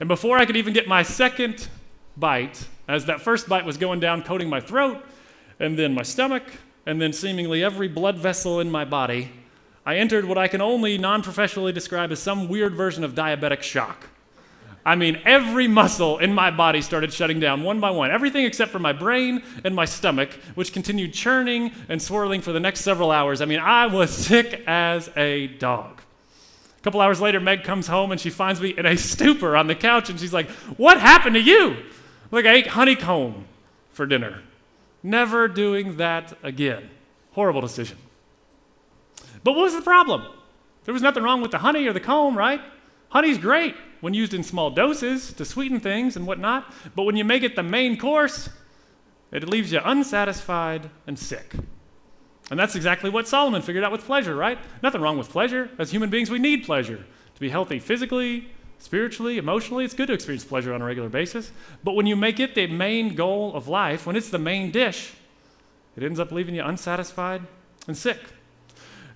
[0.00, 1.68] And before I could even get my second
[2.16, 5.04] bite, as that first bite was going down, coating my throat,
[5.60, 6.44] and then my stomach,
[6.86, 9.30] and then seemingly every blood vessel in my body,
[9.84, 13.62] I entered what I can only non professionally describe as some weird version of diabetic
[13.62, 14.08] shock.
[14.84, 18.70] I mean, every muscle in my body started shutting down one by one, everything except
[18.70, 23.10] for my brain and my stomach, which continued churning and swirling for the next several
[23.10, 23.42] hours.
[23.42, 26.00] I mean, I was sick as a dog.
[26.86, 29.74] Couple hours later, Meg comes home and she finds me in a stupor on the
[29.74, 31.78] couch and she's like, What happened to you?
[32.30, 33.46] Like, I ate honeycomb
[33.90, 34.42] for dinner.
[35.02, 36.88] Never doing that again.
[37.32, 37.98] Horrible decision.
[39.42, 40.26] But what was the problem?
[40.84, 42.60] There was nothing wrong with the honey or the comb, right?
[43.08, 47.24] Honey's great when used in small doses to sweeten things and whatnot, but when you
[47.24, 48.48] make it the main course,
[49.32, 51.52] it leaves you unsatisfied and sick.
[52.50, 54.58] And that's exactly what Solomon figured out with pleasure, right?
[54.82, 55.70] Nothing wrong with pleasure.
[55.78, 59.84] As human beings, we need pleasure to be healthy physically, spiritually, emotionally.
[59.84, 61.50] It's good to experience pleasure on a regular basis.
[61.82, 65.14] But when you make it the main goal of life, when it's the main dish,
[65.96, 67.42] it ends up leaving you unsatisfied
[67.88, 68.20] and sick.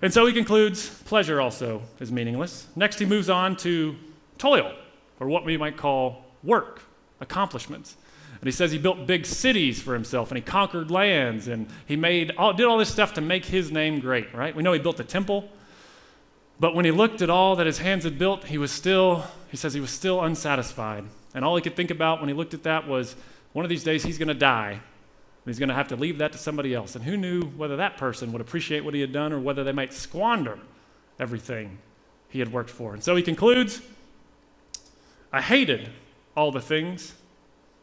[0.01, 2.67] And so he concludes pleasure also is meaningless.
[2.75, 3.95] Next, he moves on to
[4.37, 4.73] toil,
[5.19, 6.81] or what we might call work,
[7.19, 7.95] accomplishments.
[8.41, 11.95] And he says he built big cities for himself and he conquered lands and he
[11.95, 14.55] made all, did all this stuff to make his name great, right?
[14.55, 15.47] We know he built the temple.
[16.59, 19.57] But when he looked at all that his hands had built, he was still, he
[19.57, 21.05] says he was still unsatisfied.
[21.35, 23.15] And all he could think about when he looked at that was
[23.53, 24.71] one of these days he's going to die.
[24.71, 24.81] And
[25.45, 26.95] he's going to have to leave that to somebody else.
[26.95, 29.71] And who knew whether that person would appreciate what he had done or whether they
[29.71, 30.57] might squander
[31.19, 31.77] everything
[32.29, 32.93] he had worked for.
[32.93, 33.81] And so he concludes
[35.31, 35.89] I hated
[36.35, 37.13] all the things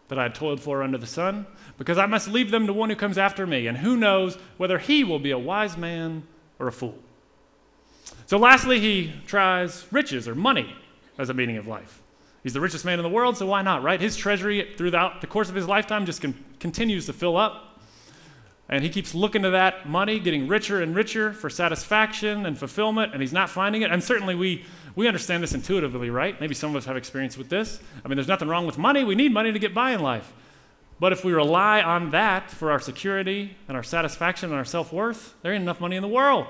[0.08, 1.46] that I had toiled for under the sun,
[1.76, 4.78] because I must leave them to one who comes after me, and who knows whether
[4.78, 6.24] he will be a wise man
[6.58, 6.98] or a fool.
[8.26, 10.74] So, lastly, he tries riches or money
[11.18, 12.02] as a meaning of life.
[12.42, 14.00] He's the richest man in the world, so why not, right?
[14.00, 17.80] His treasury throughout the course of his lifetime just con- continues to fill up.
[18.70, 23.12] And he keeps looking to that money, getting richer and richer for satisfaction and fulfillment,
[23.12, 23.90] and he's not finding it.
[23.90, 24.64] And certainly we,
[24.98, 26.40] we understand this intuitively, right?
[26.40, 27.78] Maybe some of us have experience with this.
[28.04, 29.04] I mean, there's nothing wrong with money.
[29.04, 30.32] We need money to get by in life.
[30.98, 34.92] But if we rely on that for our security and our satisfaction and our self
[34.92, 36.48] worth, there ain't enough money in the world.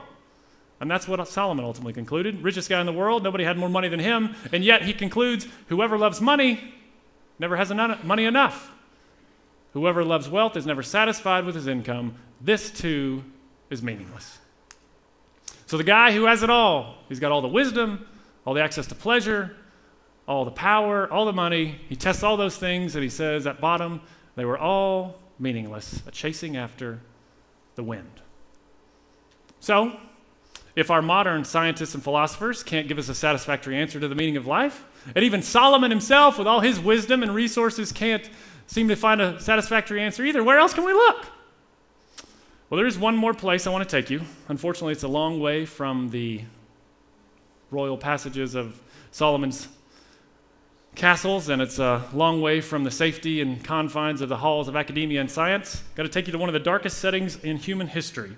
[0.81, 2.43] And that's what Solomon ultimately concluded.
[2.43, 4.35] Richest guy in the world, nobody had more money than him.
[4.51, 6.73] And yet he concludes whoever loves money
[7.39, 8.73] never has enough, money enough.
[9.75, 12.15] Whoever loves wealth is never satisfied with his income.
[12.41, 13.25] This too
[13.69, 14.39] is meaningless.
[15.67, 18.07] So the guy who has it all, he's got all the wisdom,
[18.49, 19.55] all the access to pleasure,
[20.27, 21.79] all the power, all the money.
[21.87, 24.01] He tests all those things and he says at bottom,
[24.37, 27.01] they were all meaningless, a chasing after
[27.75, 28.23] the wind.
[29.61, 29.99] So,
[30.75, 34.39] if our modern scientists and philosophers can't give us a satisfactory answer to the meaning
[34.39, 38.31] of life, and even Solomon himself, with all his wisdom and resources, can't
[38.67, 40.43] seem to find a satisfactory answer either.
[40.43, 41.27] Where else can we look?
[42.71, 44.23] Well, there is one more place I want to take you.
[44.49, 46.45] Unfortunately, it's a long way from the
[47.71, 49.69] royal passages of Solomon's
[50.95, 54.77] castles, and it's a long way from the safety and confines of the halls of
[54.77, 55.83] academia and science.
[55.95, 58.37] Got to take you to one of the darkest settings in human history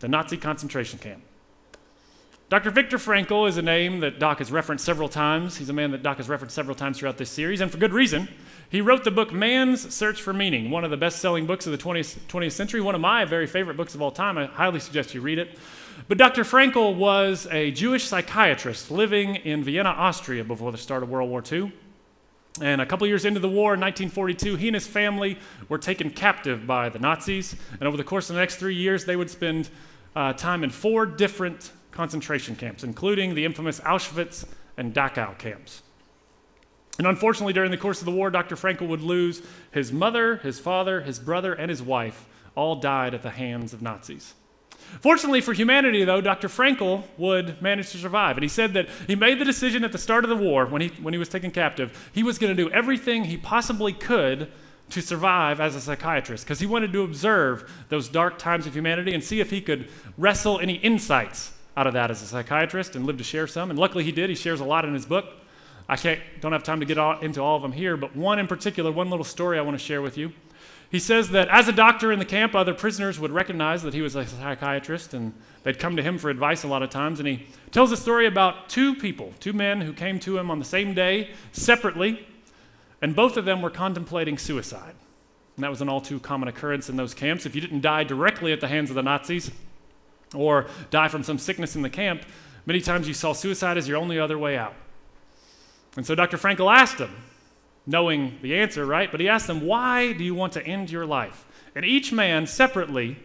[0.00, 1.22] the Nazi concentration camp.
[2.48, 2.70] Dr.
[2.70, 5.58] Viktor Frankl is a name that Doc has referenced several times.
[5.58, 7.92] He's a man that Doc has referenced several times throughout this series, and for good
[7.92, 8.28] reason.
[8.68, 11.72] He wrote the book Man's Search for Meaning, one of the best selling books of
[11.72, 14.36] the 20th, 20th century, one of my very favorite books of all time.
[14.36, 15.56] I highly suggest you read it.
[16.10, 16.42] But Dr.
[16.42, 21.40] Frankl was a Jewish psychiatrist living in Vienna, Austria before the start of World War
[21.40, 21.72] II.
[22.60, 25.38] And a couple years into the war in 1942, he and his family
[25.68, 27.54] were taken captive by the Nazis.
[27.78, 29.70] And over the course of the next three years, they would spend
[30.16, 34.44] uh, time in four different concentration camps, including the infamous Auschwitz
[34.76, 35.84] and Dachau camps.
[36.98, 38.56] And unfortunately, during the course of the war, Dr.
[38.56, 43.22] Frankl would lose his mother, his father, his brother, and his wife, all died at
[43.22, 44.34] the hands of Nazis.
[45.00, 46.48] Fortunately for humanity, though, Dr.
[46.48, 48.36] Frankl would manage to survive.
[48.36, 50.82] And he said that he made the decision at the start of the war, when
[50.82, 54.50] he, when he was taken captive, he was going to do everything he possibly could
[54.90, 59.14] to survive as a psychiatrist because he wanted to observe those dark times of humanity
[59.14, 59.88] and see if he could
[60.18, 63.70] wrestle any insights out of that as a psychiatrist and live to share some.
[63.70, 64.28] And luckily he did.
[64.28, 65.26] He shares a lot in his book.
[65.88, 68.38] I can't, don't have time to get all, into all of them here, but one
[68.38, 70.32] in particular, one little story I want to share with you.
[70.90, 74.02] He says that as a doctor in the camp, other prisoners would recognize that he
[74.02, 75.32] was a psychiatrist and
[75.62, 77.20] they'd come to him for advice a lot of times.
[77.20, 80.58] And he tells a story about two people, two men who came to him on
[80.58, 82.26] the same day separately,
[83.00, 84.96] and both of them were contemplating suicide.
[85.56, 87.46] And that was an all too common occurrence in those camps.
[87.46, 89.52] If you didn't die directly at the hands of the Nazis
[90.34, 92.22] or die from some sickness in the camp,
[92.66, 94.74] many times you saw suicide as your only other way out.
[95.96, 96.36] And so Dr.
[96.36, 97.14] Frankl asked him,
[97.86, 99.10] knowing the answer, right?
[99.10, 101.46] But he asked them, Why do you want to end your life?
[101.74, 103.18] And each man separately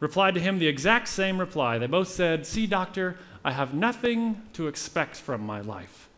[0.00, 1.78] replied to him the exact same reply.
[1.78, 6.08] They both said, See, doctor, I have nothing to expect from my life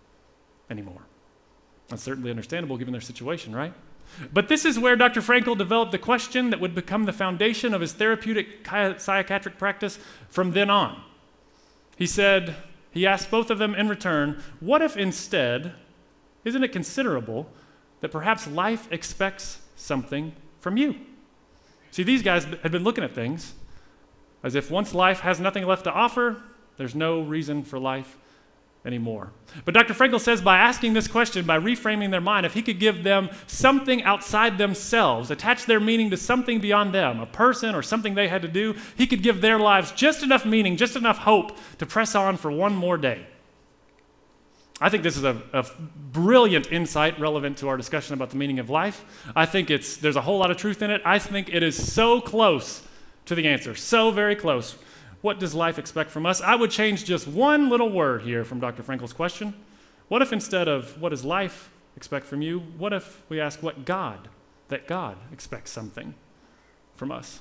[0.71, 1.03] anymore.
[1.89, 3.73] That's certainly understandable given their situation, right?
[4.33, 5.21] But this is where Dr.
[5.21, 10.53] Frankl developed the question that would become the foundation of his therapeutic psychiatric practice from
[10.53, 11.03] then on.
[11.97, 12.57] He said,
[12.91, 15.75] he asked both of them in return, What if instead,
[16.45, 17.51] isn't it considerable
[18.01, 20.95] that perhaps life expects something from you?
[21.91, 23.55] See, these guys had been looking at things
[24.43, 26.43] as if once life has nothing left to offer,
[26.77, 28.17] there's no reason for life
[28.85, 29.33] anymore.
[29.65, 29.95] But Dr.
[29.95, 33.31] Frankl says by asking this question, by reframing their mind, if he could give them
[33.47, 38.29] something outside themselves, attach their meaning to something beyond them, a person or something they
[38.29, 41.87] had to do, he could give their lives just enough meaning, just enough hope to
[41.87, 43.27] press on for one more day.
[44.81, 45.67] I think this is a, a,
[46.13, 49.05] brilliant insight relevant to our discussion about the meaning of life.
[49.35, 51.03] I think it's, there's a whole lot of truth in it.
[51.05, 52.83] I think it is so close
[53.27, 54.77] to the answer, so very close.
[55.21, 56.41] What does life expect from us?
[56.41, 58.83] I would change just one little word here from Dr.
[58.83, 59.53] Frankl's question.
[60.09, 63.85] What if instead of what does life expect from you, what if we ask what
[63.85, 64.29] God,
[64.69, 66.15] that God expects something
[66.95, 67.41] from us?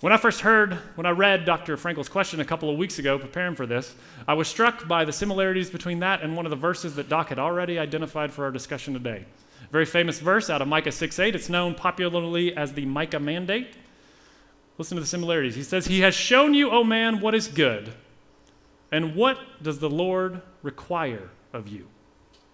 [0.00, 1.76] When I first heard, when I read Dr.
[1.76, 3.96] Frankl's question a couple of weeks ago, preparing for this,
[4.28, 7.30] I was struck by the similarities between that and one of the verses that Doc
[7.30, 9.24] had already identified for our discussion today.
[9.72, 11.34] Very famous verse out of Micah 6 8.
[11.34, 13.74] It's known popularly as the Micah Mandate.
[14.78, 15.56] Listen to the similarities.
[15.56, 17.92] He says, He has shown you, O man, what is good.
[18.92, 21.88] And what does the Lord require of you?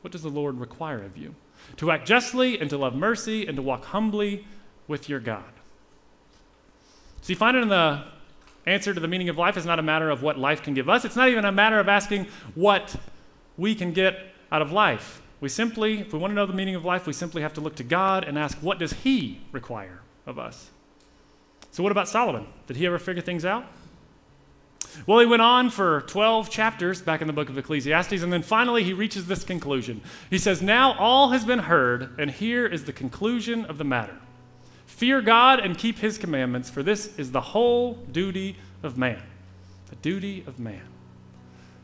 [0.00, 1.34] What does the Lord require of you?
[1.76, 4.46] To act justly and to love mercy and to walk humbly
[4.88, 5.53] with your God.
[7.24, 8.02] So you find it in the
[8.66, 10.90] answer to the meaning of life is not a matter of what life can give
[10.90, 11.06] us.
[11.06, 12.96] It's not even a matter of asking what
[13.56, 15.22] we can get out of life.
[15.40, 17.62] We simply, if we want to know the meaning of life, we simply have to
[17.62, 20.68] look to God and ask, what does He require of us?
[21.70, 22.46] So, what about Solomon?
[22.66, 23.64] Did he ever figure things out?
[25.06, 28.42] Well, he went on for 12 chapters back in the book of Ecclesiastes, and then
[28.42, 30.02] finally he reaches this conclusion.
[30.28, 34.18] He says, Now all has been heard, and here is the conclusion of the matter
[34.86, 39.22] Fear God and keep his commandments, for this is the whole duty of man.
[39.90, 40.82] The duty of man.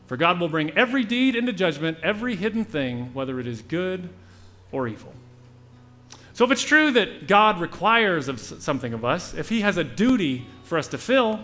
[0.07, 4.09] For God will bring every deed into judgment, every hidden thing, whether it is good
[4.71, 5.13] or evil.
[6.33, 9.83] So, if it's true that God requires of something of us, if He has a
[9.83, 11.39] duty for us to fill,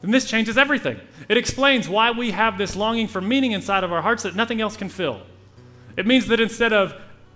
[0.00, 1.00] then this changes everything.
[1.28, 4.60] It explains why we have this longing for meaning inside of our hearts that nothing
[4.60, 5.22] else can fill.
[5.96, 6.94] It means that instead of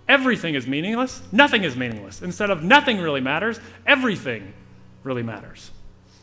[0.09, 2.23] everything is meaningless, nothing is meaningless.
[2.23, 4.53] Instead of nothing really matters, everything
[5.03, 5.71] really matters.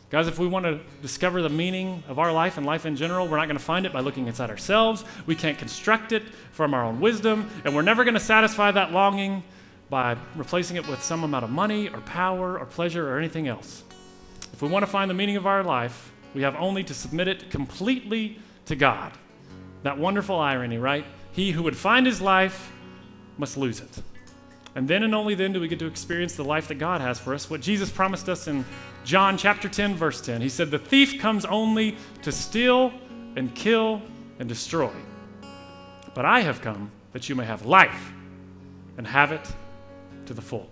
[0.08, 3.26] Guys, if we want to discover the meaning of our life and life in general,
[3.26, 5.04] we're not going to find it by looking inside ourselves.
[5.26, 6.22] We can't construct it
[6.52, 9.42] from our own wisdom, and we're never going to satisfy that longing
[9.90, 13.82] by replacing it with some amount of money or power or pleasure or anything else.
[14.52, 17.26] If we want to find the meaning of our life, we have only to submit
[17.28, 19.12] it completely to God.
[19.82, 21.04] That wonderful irony, right?
[21.32, 22.72] He who would find his life
[23.38, 24.02] must lose it.
[24.74, 27.18] And then and only then do we get to experience the life that God has
[27.18, 28.64] for us, what Jesus promised us in
[29.04, 30.42] John chapter 10, verse 10.
[30.42, 32.92] He said, The thief comes only to steal
[33.36, 34.02] and kill
[34.38, 34.92] and destroy.
[36.14, 38.12] But I have come that you may have life
[38.98, 39.46] and have it
[40.26, 40.68] to the full.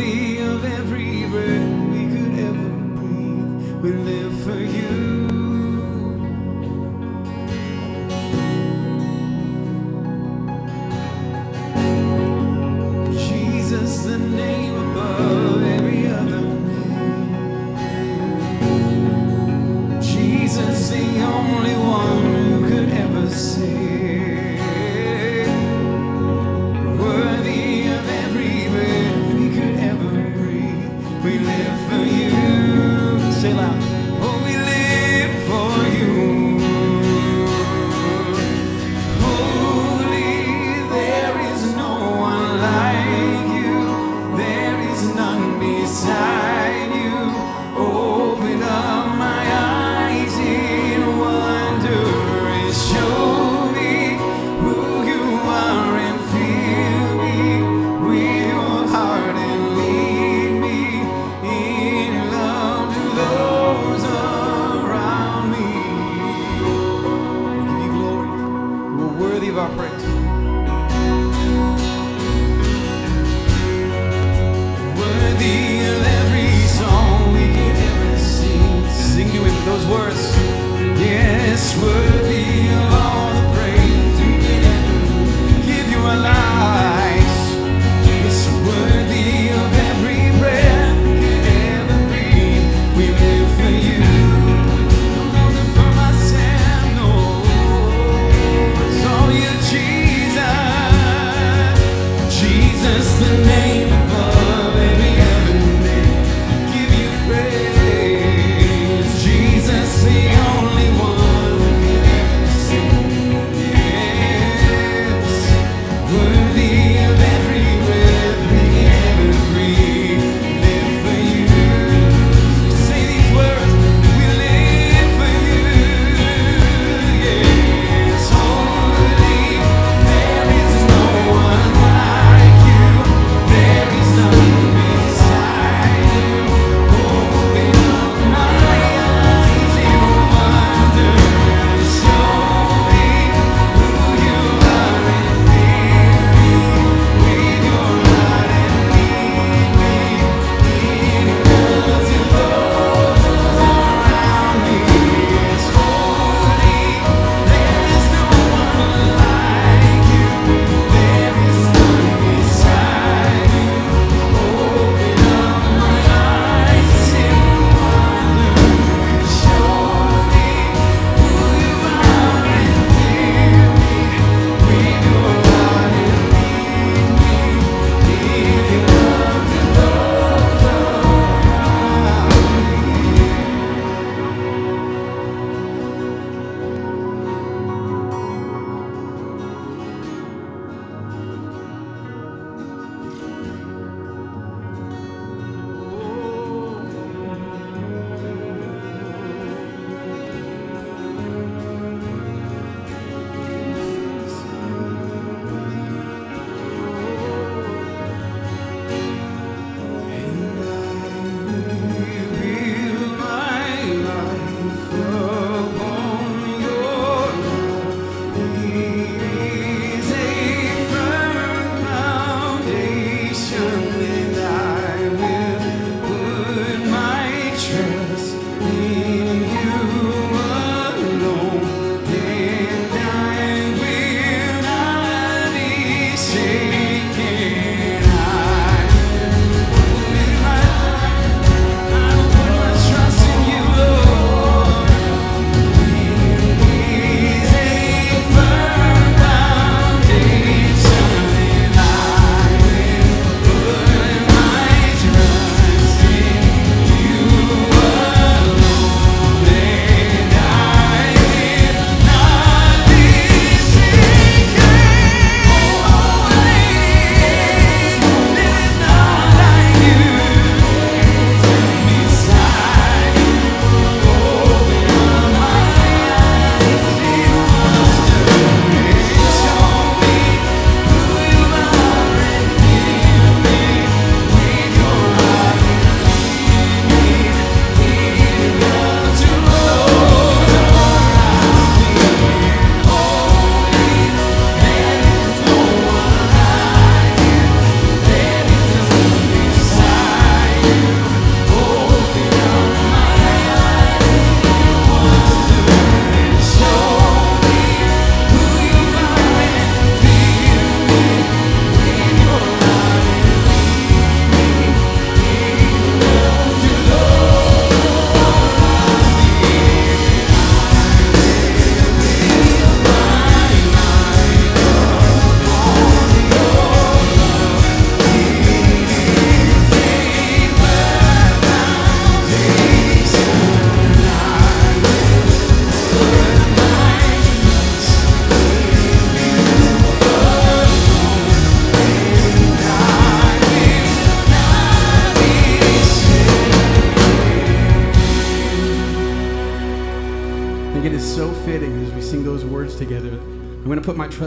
[0.00, 0.29] believe.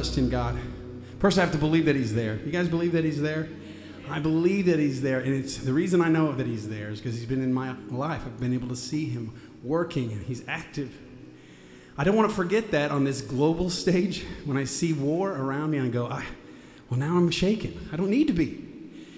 [0.04, 0.60] Trust in God.
[1.20, 2.36] First, I have to believe that He's there.
[2.36, 3.48] You guys believe that He's there?
[4.10, 7.00] I believe that He's there, and it's the reason I know that He's there is
[7.00, 8.24] because He's been in my life.
[8.26, 10.94] I've been able to see Him working, and He's active.
[11.98, 15.72] I don't want to forget that on this global stage when I see war around
[15.72, 16.26] me I go, I,
[16.90, 17.88] well, now I'm shaken.
[17.94, 18.62] I don't need to be.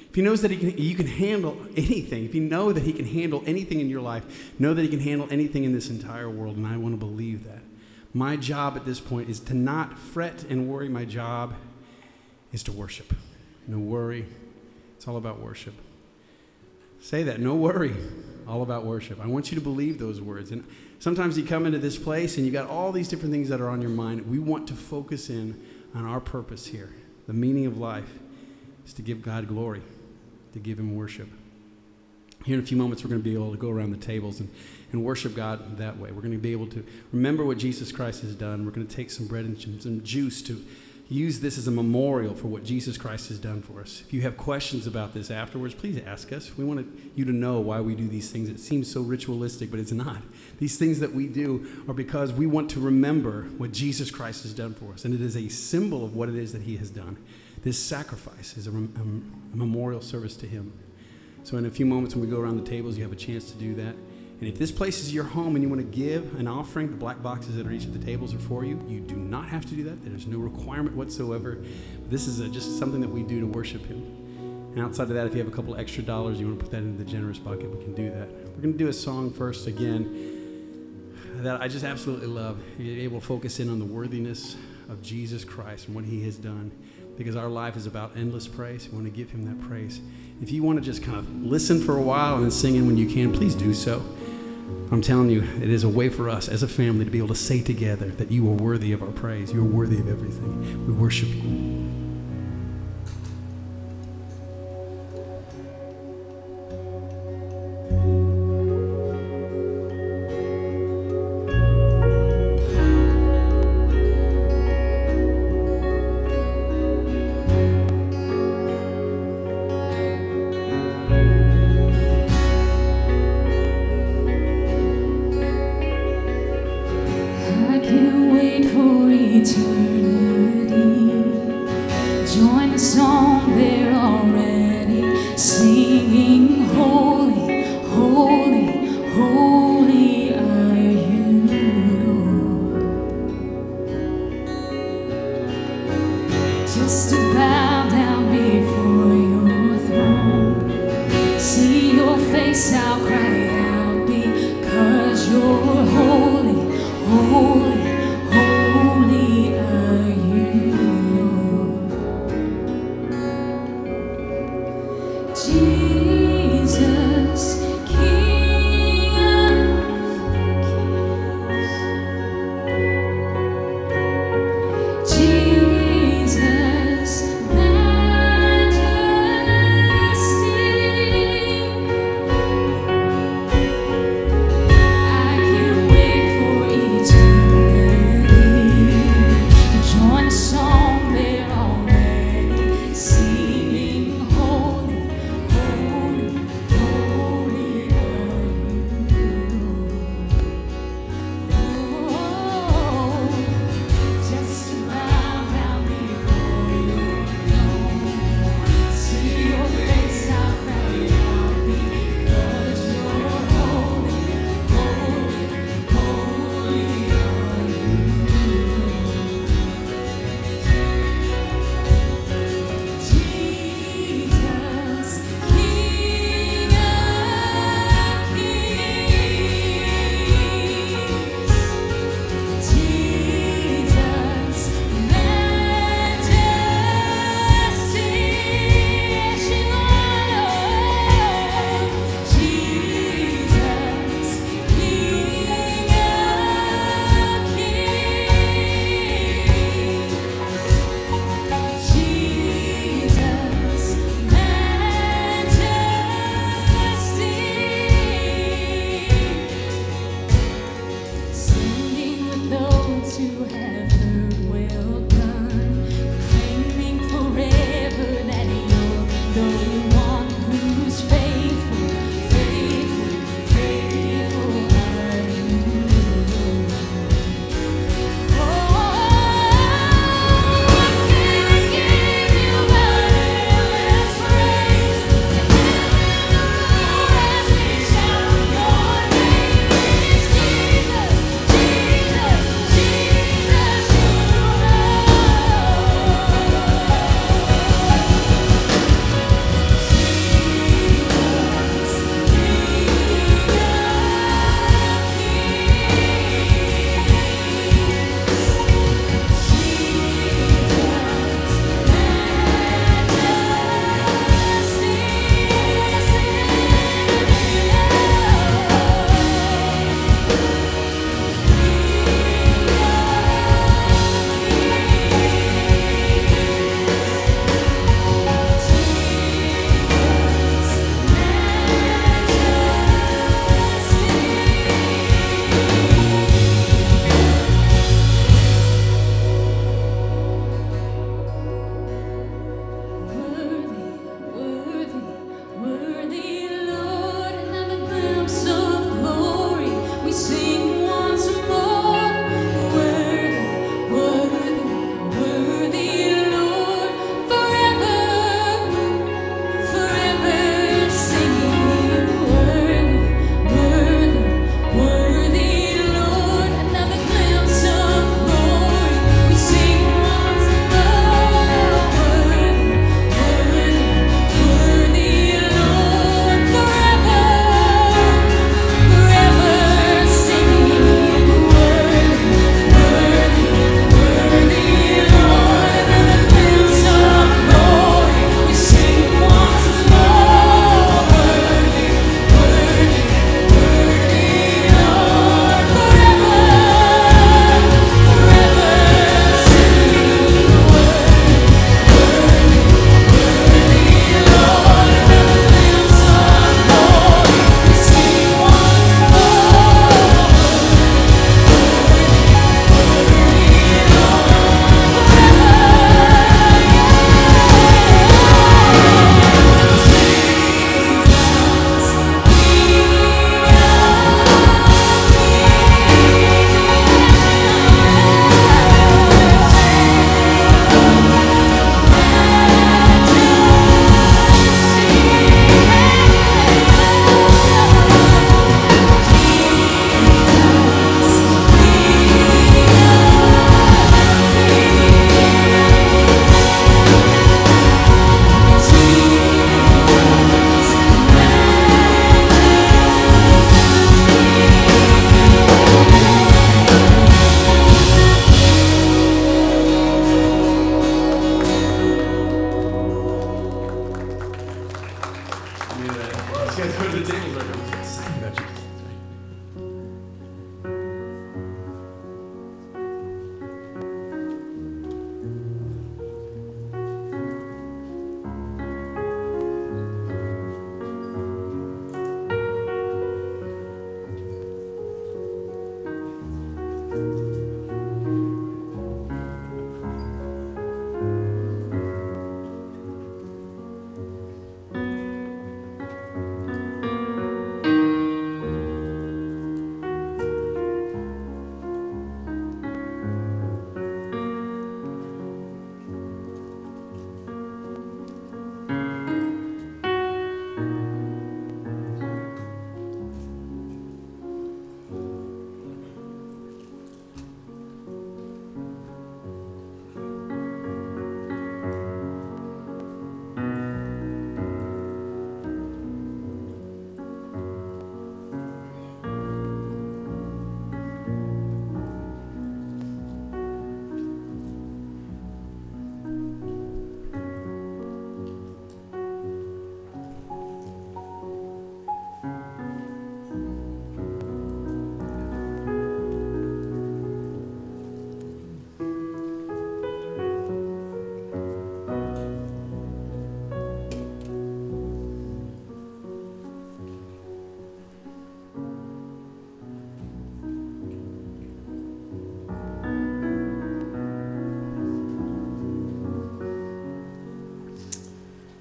[0.10, 2.94] If he knows that he can, you can handle anything, if you know that he
[2.94, 6.30] can handle anything in your life, know that he can handle anything in this entire
[6.30, 7.65] world, and I want to believe that.
[8.16, 10.88] My job at this point is to not fret and worry.
[10.88, 11.54] My job
[12.54, 13.14] is to worship.
[13.68, 14.26] No worry.
[14.96, 15.74] It's all about worship.
[17.02, 17.42] Say that.
[17.42, 17.94] No worry.
[18.48, 19.20] All about worship.
[19.22, 20.52] I want you to believe those words.
[20.52, 20.66] And
[20.98, 23.68] sometimes you come into this place and you got all these different things that are
[23.68, 24.30] on your mind.
[24.30, 25.62] We want to focus in
[25.94, 26.96] on our purpose here.
[27.28, 28.18] The meaning of life
[28.88, 29.82] is to give God glory
[30.54, 31.28] to give him worship.
[32.46, 34.40] Here in a few moments, we're going to be able to go around the tables
[34.40, 34.50] and,
[34.96, 36.12] and worship God that way.
[36.12, 38.66] We're going to be able to remember what Jesus Christ has done.
[38.66, 40.64] We're going to take some bread and some juice to
[41.08, 44.02] use this as a memorial for what Jesus Christ has done for us.
[44.08, 46.58] If you have questions about this afterwards, please ask us.
[46.58, 48.50] We want you to know why we do these things.
[48.50, 50.24] It seems so ritualistic, but it's not.
[50.58, 54.54] These things that we do are because we want to remember what Jesus Christ has
[54.54, 56.90] done for us, and it is a symbol of what it is that he has
[56.90, 57.18] done.
[57.66, 60.72] This sacrifice is a, um, a, memorial service to Him.
[61.44, 63.52] So, in a few moments, when we go around the tables, you have a chance
[63.52, 63.96] to do that.
[64.40, 66.98] And if this place is your home and you want to give an offering, the
[66.98, 68.84] black boxes that are each of the tables are for you.
[68.88, 70.04] You do not have to do that.
[70.04, 71.64] There's no requirement whatsoever.
[72.10, 74.04] This is a, just something that we do to worship Him.
[74.76, 76.72] And outside of that, if you have a couple extra dollars, you want to put
[76.72, 78.28] that into the generous bucket, we can do that.
[78.28, 80.34] We're going to do a song first again
[81.36, 82.62] that I just absolutely love.
[82.78, 84.58] You're able to focus in on the worthiness
[84.90, 86.72] of Jesus Christ and what He has done
[87.18, 88.90] because our life is about endless praise.
[88.90, 90.02] We want to give Him that praise.
[90.42, 92.86] If you want to just kind of listen for a while and then sing in
[92.86, 94.04] when you can, please do so.
[94.92, 97.30] I'm telling you, it is a way for us as a family to be able
[97.30, 99.52] to say together that you are worthy of our praise.
[99.52, 100.88] You are worthy of everything.
[100.88, 102.05] We worship you.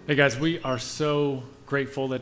[0.06, 2.20] Hey guys, we are so grateful that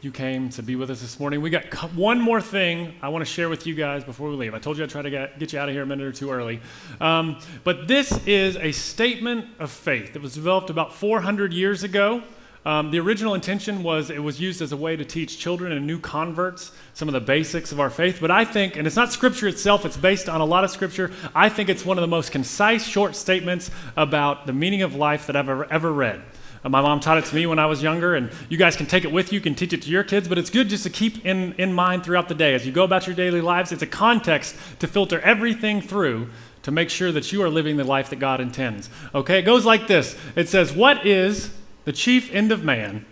[0.00, 1.42] you came to be with us this morning.
[1.42, 4.54] We got one more thing I want to share with you guys before we leave.
[4.54, 6.12] I told you I'd try to get, get you out of here a minute or
[6.12, 6.62] two early.
[6.98, 12.22] Um, but this is a statement of faith that was developed about 400 years ago.
[12.64, 15.86] Um, the original intention was it was used as a way to teach children and
[15.86, 18.16] new converts some of the basics of our faith.
[18.18, 21.10] But I think, and it's not scripture itself, it's based on a lot of scripture.
[21.34, 25.26] I think it's one of the most concise, short statements about the meaning of life
[25.26, 26.22] that I've ever, ever read.
[26.62, 29.04] My mom taught it to me when I was younger, and you guys can take
[29.04, 30.90] it with you, you can teach it to your kids, but it's good just to
[30.90, 32.54] keep in, in mind throughout the day.
[32.54, 36.28] As you go about your daily lives, it's a context to filter everything through
[36.62, 38.90] to make sure that you are living the life that God intends.
[39.14, 43.06] Okay, it goes like this it says, What is the chief end of man?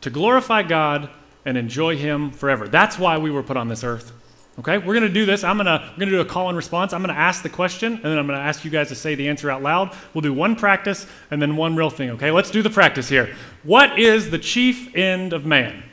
[0.00, 1.10] To glorify God
[1.44, 2.68] and enjoy Him forever.
[2.68, 4.12] That's why we were put on this earth.
[4.58, 5.44] Okay, we're to do this.
[5.44, 6.92] I'm to we're to do a call and response.
[6.92, 9.28] I'm to ask the question, and then I'm to ask you guys to say the
[9.28, 9.96] answer out loud.
[10.12, 12.10] We'll do one practice and then one real thing.
[12.10, 13.36] Okay, let's do the practice here.
[13.62, 15.84] What is the chief end of man?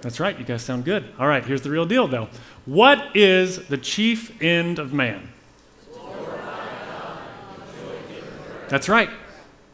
[0.00, 0.38] That's right.
[0.38, 1.04] You guys sound good.
[1.18, 2.28] All right, here's the real deal, though.
[2.64, 5.28] What is the chief end of man?
[8.68, 9.10] That's right.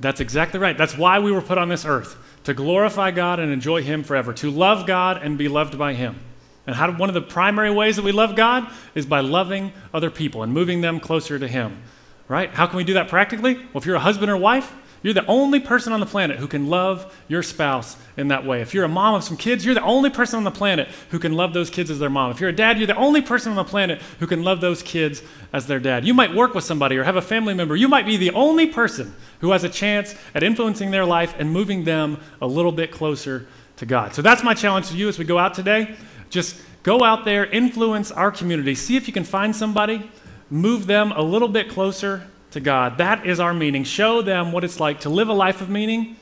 [0.01, 0.76] That's exactly right.
[0.76, 4.33] That's why we were put on this earth to glorify God and enjoy Him forever,
[4.35, 6.21] to love God and be loved by Him.
[6.66, 10.11] And how, one of the primary ways that we love God is by loving other
[10.11, 11.83] people and moving them closer to Him.
[12.27, 12.51] Right?
[12.51, 13.55] How can we do that practically?
[13.55, 16.48] Well, if you're a husband or wife, you're the only person on the planet who
[16.48, 18.62] can love your spouse in that way.
[18.62, 21.18] If you're a mom of some kids, you're the only person on the planet who
[21.18, 22.31] can love those kids as their mom.
[22.31, 24.82] If you're a dad, you're the only person on the planet who can love those
[24.82, 25.22] kids
[25.52, 26.06] as their dad.
[26.06, 27.76] You might work with somebody or have a family member.
[27.76, 31.52] You might be the only person who has a chance at influencing their life and
[31.52, 34.14] moving them a little bit closer to God.
[34.14, 35.97] So that's my challenge to you as we go out today.
[36.31, 38.74] Just go out there, influence our community.
[38.74, 40.10] See if you can find somebody,
[40.48, 42.98] move them a little bit closer to God.
[42.98, 43.85] That is our meaning.
[43.85, 46.16] Show them what it's like to live a life of meaning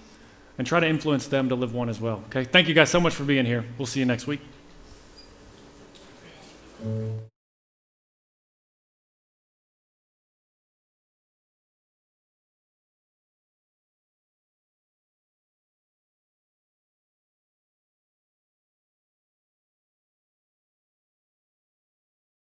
[0.58, 2.24] and try to influence them to live one as well.
[2.26, 2.44] Okay?
[2.44, 3.64] Thank you guys so much for being here.
[3.78, 4.40] We'll see you next week.